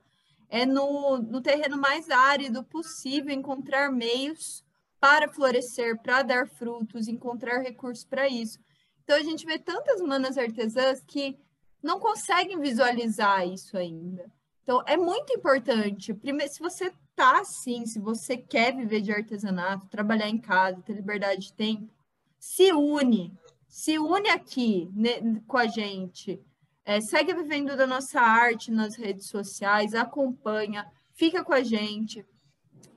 É 0.49 0.67
no, 0.67 1.19
no 1.19 1.41
terreno 1.41 1.77
mais 1.77 2.11
árido 2.11 2.65
possível 2.65 3.33
encontrar 3.33 3.93
meios 3.93 4.65
para 4.99 5.29
florescer, 5.29 6.01
para 6.03 6.23
dar 6.23 6.49
frutos, 6.49 7.09
encontrar 7.09 7.61
recursos 7.61 8.05
para 8.05 8.29
isso. 8.29 8.59
Então 9.03 9.17
a 9.17 9.23
gente 9.23 9.47
vê 9.47 9.59
tantas 9.59 10.01
manas 10.01 10.37
artesãs 10.37 11.03
que 11.07 11.39
não 11.83 11.99
conseguem 11.99 12.61
visualizar 12.61 13.47
isso 13.47 13.77
ainda. 13.77 14.31
Então, 14.63 14.83
é 14.87 14.97
muito 14.97 15.33
importante. 15.33 16.15
Primeiro, 16.15 16.53
se 16.53 16.61
você 16.61 16.93
tá 17.17 17.41
assim, 17.41 17.87
se 17.87 17.99
você 17.99 18.37
quer 18.37 18.75
viver 18.75 19.01
de 19.01 19.13
artesanato, 19.13 19.89
trabalhar 19.89 20.29
em 20.29 20.39
casa, 20.39 20.83
ter 20.83 20.93
liberdade 20.93 21.47
de 21.47 21.53
tempo, 21.53 21.93
se 22.39 22.73
une, 22.73 23.37
se 23.69 23.99
une 23.99 24.29
aqui 24.31 24.91
né, 24.95 25.41
com 25.47 25.57
a 25.57 25.67
gente. 25.67 26.41
É, 26.85 27.01
segue 27.01 27.35
vivendo 27.35 27.77
da 27.77 27.87
nossa 27.87 28.21
arte 28.21 28.71
nas 28.71 28.97
redes 28.97 29.27
sociais, 29.27 29.95
acompanha, 29.95 30.91
fica 31.13 31.45
com 31.45 31.53
a 31.53 31.63
gente. 31.63 32.25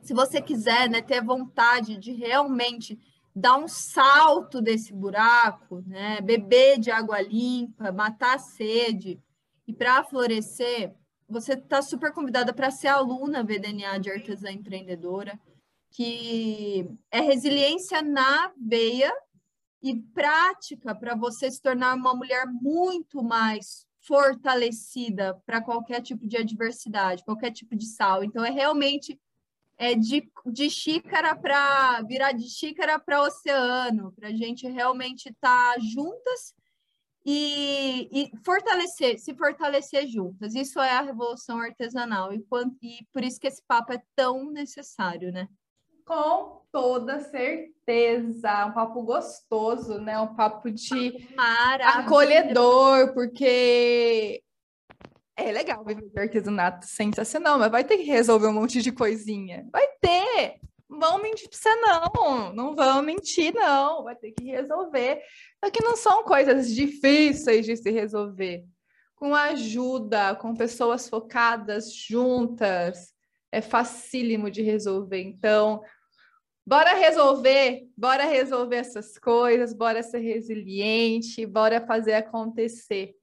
Se 0.01 0.13
você 0.13 0.41
quiser 0.41 0.89
né, 0.89 1.01
ter 1.01 1.23
vontade 1.23 1.97
de 1.97 2.11
realmente 2.13 2.97
dar 3.35 3.57
um 3.57 3.67
salto 3.67 4.61
desse 4.61 4.93
buraco, 4.93 5.83
né? 5.87 6.21
beber 6.21 6.79
de 6.79 6.91
água 6.91 7.21
limpa, 7.21 7.91
matar 7.91 8.35
a 8.35 8.39
sede 8.39 9.19
e 9.67 9.73
para 9.73 10.03
florescer, 10.03 10.93
você 11.27 11.53
está 11.53 11.81
super 11.81 12.11
convidada 12.11 12.53
para 12.53 12.69
ser 12.69 12.89
aluna 12.89 13.43
VDNA 13.43 13.97
de 13.99 14.11
Artesã 14.11 14.51
Empreendedora, 14.51 15.39
que 15.89 16.87
é 17.09 17.21
resiliência 17.21 18.01
na 18.01 18.51
veia 18.57 19.11
e 19.81 19.95
prática 19.95 20.93
para 20.93 21.15
você 21.15 21.49
se 21.49 21.61
tornar 21.61 21.95
uma 21.95 22.13
mulher 22.13 22.45
muito 22.47 23.23
mais 23.23 23.85
fortalecida 24.01 25.41
para 25.45 25.61
qualquer 25.61 26.01
tipo 26.01 26.27
de 26.27 26.37
adversidade, 26.37 27.23
qualquer 27.23 27.51
tipo 27.51 27.75
de 27.75 27.85
sal. 27.85 28.23
Então, 28.23 28.43
é 28.43 28.49
realmente 28.49 29.19
é 29.83 29.95
de, 29.95 30.29
de 30.45 30.69
xícara 30.69 31.35
para 31.35 32.01
virar 32.03 32.31
de 32.31 32.49
xícara 32.49 32.97
para 32.97 33.21
oceano, 33.21 34.11
para 34.13 34.29
a 34.29 34.31
gente 34.31 34.67
realmente 34.67 35.29
estar 35.29 35.73
tá 35.73 35.79
juntas 35.79 36.53
e, 37.25 38.09
e, 38.11 38.31
fortalecer, 38.43 39.19
se 39.19 39.33
fortalecer 39.33 40.07
juntas. 40.07 40.55
Isso 40.55 40.79
é 40.79 40.91
a 40.91 41.01
revolução 41.01 41.59
artesanal 41.59 42.33
e, 42.33 42.45
e 42.81 43.05
por 43.11 43.23
isso 43.23 43.39
que 43.39 43.47
esse 43.47 43.61
papo 43.67 43.93
é 43.93 44.01
tão 44.15 44.51
necessário, 44.51 45.31
né? 45.31 45.47
Com 46.05 46.61
toda 46.69 47.19
certeza, 47.21 48.65
um 48.65 48.73
papo 48.73 49.03
gostoso, 49.03 49.99
né? 49.99 50.19
Um 50.19 50.35
papo 50.35 50.69
de 50.69 51.29
acolhedor, 51.81 53.13
porque 53.13 54.43
é 55.35 55.51
legal 55.51 55.83
viver 55.83 56.09
de 56.09 56.19
artesanato, 56.19 56.85
sensacional, 56.85 57.57
mas 57.57 57.71
vai 57.71 57.83
ter 57.83 57.97
que 57.97 58.03
resolver 58.03 58.47
um 58.47 58.53
monte 58.53 58.81
de 58.81 58.91
coisinha. 58.91 59.67
Vai 59.71 59.87
ter! 59.99 60.59
Vão 60.87 61.19
mentir 61.19 61.49
pra 61.49 61.57
você, 61.57 61.75
não. 61.75 62.53
Não 62.53 62.75
vão 62.75 63.01
mentir, 63.01 63.53
não. 63.53 64.03
Vai 64.03 64.15
ter 64.15 64.31
que 64.31 64.45
resolver. 64.45 65.21
Só 65.63 65.71
que 65.71 65.83
não 65.83 65.95
são 65.95 66.23
coisas 66.23 66.73
difíceis 66.73 67.65
de 67.65 67.75
se 67.75 67.89
resolver. 67.89 68.63
Com 69.15 69.33
ajuda, 69.33 70.35
com 70.35 70.53
pessoas 70.53 71.09
focadas 71.09 71.93
juntas, 71.93 73.13
é 73.51 73.61
facílimo 73.61 74.51
de 74.51 74.61
resolver. 74.61 75.21
Então, 75.21 75.81
bora 76.65 76.93
resolver, 76.93 77.87
bora 77.97 78.25
resolver 78.25 78.77
essas 78.77 79.17
coisas, 79.17 79.73
bora 79.73 80.03
ser 80.03 80.19
resiliente, 80.19 81.45
bora 81.45 81.85
fazer 81.85 82.13
acontecer. 82.13 83.15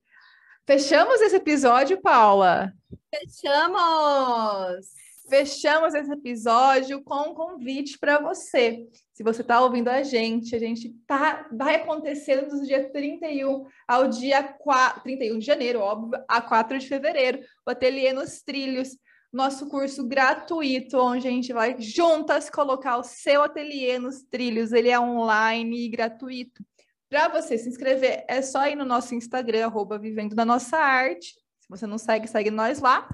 Fechamos 0.70 1.20
esse 1.20 1.35
episódio, 1.35 2.00
Paula? 2.00 2.72
Fechamos! 3.12 4.87
Fechamos 5.28 5.94
esse 5.94 6.12
episódio 6.12 7.02
com 7.02 7.30
um 7.30 7.35
convite 7.35 7.98
para 7.98 8.20
você. 8.20 8.87
Se 9.12 9.24
você 9.24 9.42
está 9.42 9.61
ouvindo 9.61 9.88
a 9.88 10.04
gente, 10.04 10.54
a 10.54 10.61
gente 10.61 10.94
tá, 11.09 11.48
vai 11.52 11.74
acontecer 11.74 12.42
dos 12.42 12.68
dias 12.68 12.88
31 12.92 13.66
ao 13.88 14.06
dia 14.06 14.44
4, 14.44 15.02
31 15.02 15.38
de 15.40 15.44
janeiro, 15.44 15.80
óbvio, 15.80 16.22
a 16.28 16.40
4 16.40 16.78
de 16.78 16.87
fevereiro, 16.87 17.40
o 17.66 17.70
Ateliê 17.72 18.12
nos 18.12 18.40
Trilhos, 18.40 18.90
nosso 19.33 19.68
curso 19.68 20.06
gratuito, 20.06 20.98
onde 20.98 21.26
a 21.26 21.30
gente 21.33 21.52
vai 21.52 21.80
juntas 21.80 22.48
colocar 22.48 22.96
o 22.96 23.02
seu 23.02 23.42
ateliê 23.42 23.98
nos 23.98 24.22
trilhos. 24.22 24.72
Ele 24.72 24.88
é 24.88 25.00
online 25.00 25.85
e 25.85 25.88
gratuito. 25.88 26.64
Para 27.11 27.27
você 27.27 27.59
se 27.59 27.68
inscrever, 27.68 28.25
é 28.29 28.40
só 28.40 28.68
ir 28.68 28.77
no 28.77 28.85
nosso 28.85 29.16
Instagram, 29.16 29.66
arroba 29.66 29.99
Vivendo 29.99 30.37
da 30.37 30.44
Nossa 30.44 30.77
Arte. 30.77 31.35
Se 31.59 31.68
você 31.68 31.85
não 31.85 31.99
segue, 31.99 32.29
segue 32.29 32.53
nós 32.53 32.79
lá. 32.79 33.09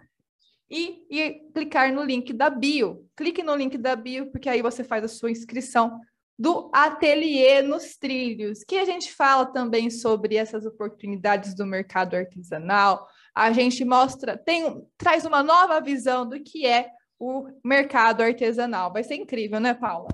E, 0.71 1.07
e 1.09 1.51
clicar 1.55 1.91
no 1.95 2.05
link 2.05 2.31
da 2.35 2.51
bio. 2.51 3.09
Clique 3.17 3.43
no 3.43 3.57
link 3.57 3.79
da 3.79 3.97
bio, 3.97 4.31
porque 4.31 4.51
aí 4.51 4.61
você 4.61 4.85
faz 4.85 5.03
a 5.03 5.09
sua 5.09 5.31
inscrição 5.31 5.99
do 6.39 6.71
Ateliê 6.75 7.63
nos 7.63 7.97
Trilhos, 7.97 8.63
que 8.65 8.77
a 8.77 8.85
gente 8.85 9.15
fala 9.15 9.47
também 9.47 9.89
sobre 9.89 10.37
essas 10.37 10.67
oportunidades 10.67 11.55
do 11.55 11.65
mercado 11.65 12.17
artesanal. 12.17 13.09
A 13.35 13.51
gente 13.51 13.83
mostra, 13.83 14.37
tem, 14.37 14.87
traz 14.99 15.25
uma 15.25 15.43
nova 15.43 15.81
visão 15.81 16.29
do 16.29 16.39
que 16.43 16.67
é 16.67 16.91
o 17.19 17.49
mercado 17.65 18.23
artesanal. 18.23 18.93
Vai 18.93 19.03
ser 19.03 19.15
incrível, 19.15 19.59
né, 19.59 19.73
Paula? 19.73 20.09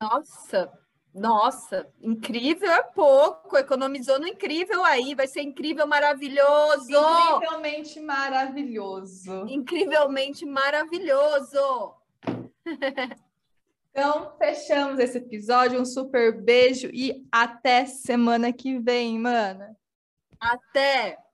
Nossa, 0.00 0.70
nossa, 1.14 1.88
incrível 2.02 2.70
é 2.70 2.82
pouco, 2.82 3.56
economizou 3.56 4.18
no 4.18 4.26
incrível 4.26 4.84
aí, 4.84 5.14
vai 5.14 5.28
ser 5.28 5.42
incrível, 5.42 5.86
maravilhoso. 5.86 6.90
Incrivelmente 6.90 8.00
maravilhoso. 8.00 9.46
Incrivelmente 9.48 10.44
maravilhoso. 10.44 11.94
Então, 13.96 14.34
fechamos 14.38 14.98
esse 14.98 15.18
episódio. 15.18 15.80
Um 15.80 15.84
super 15.84 16.42
beijo 16.42 16.90
e 16.92 17.24
até 17.30 17.86
semana 17.86 18.52
que 18.52 18.76
vem, 18.76 19.16
mana. 19.16 19.76
Até! 20.40 21.24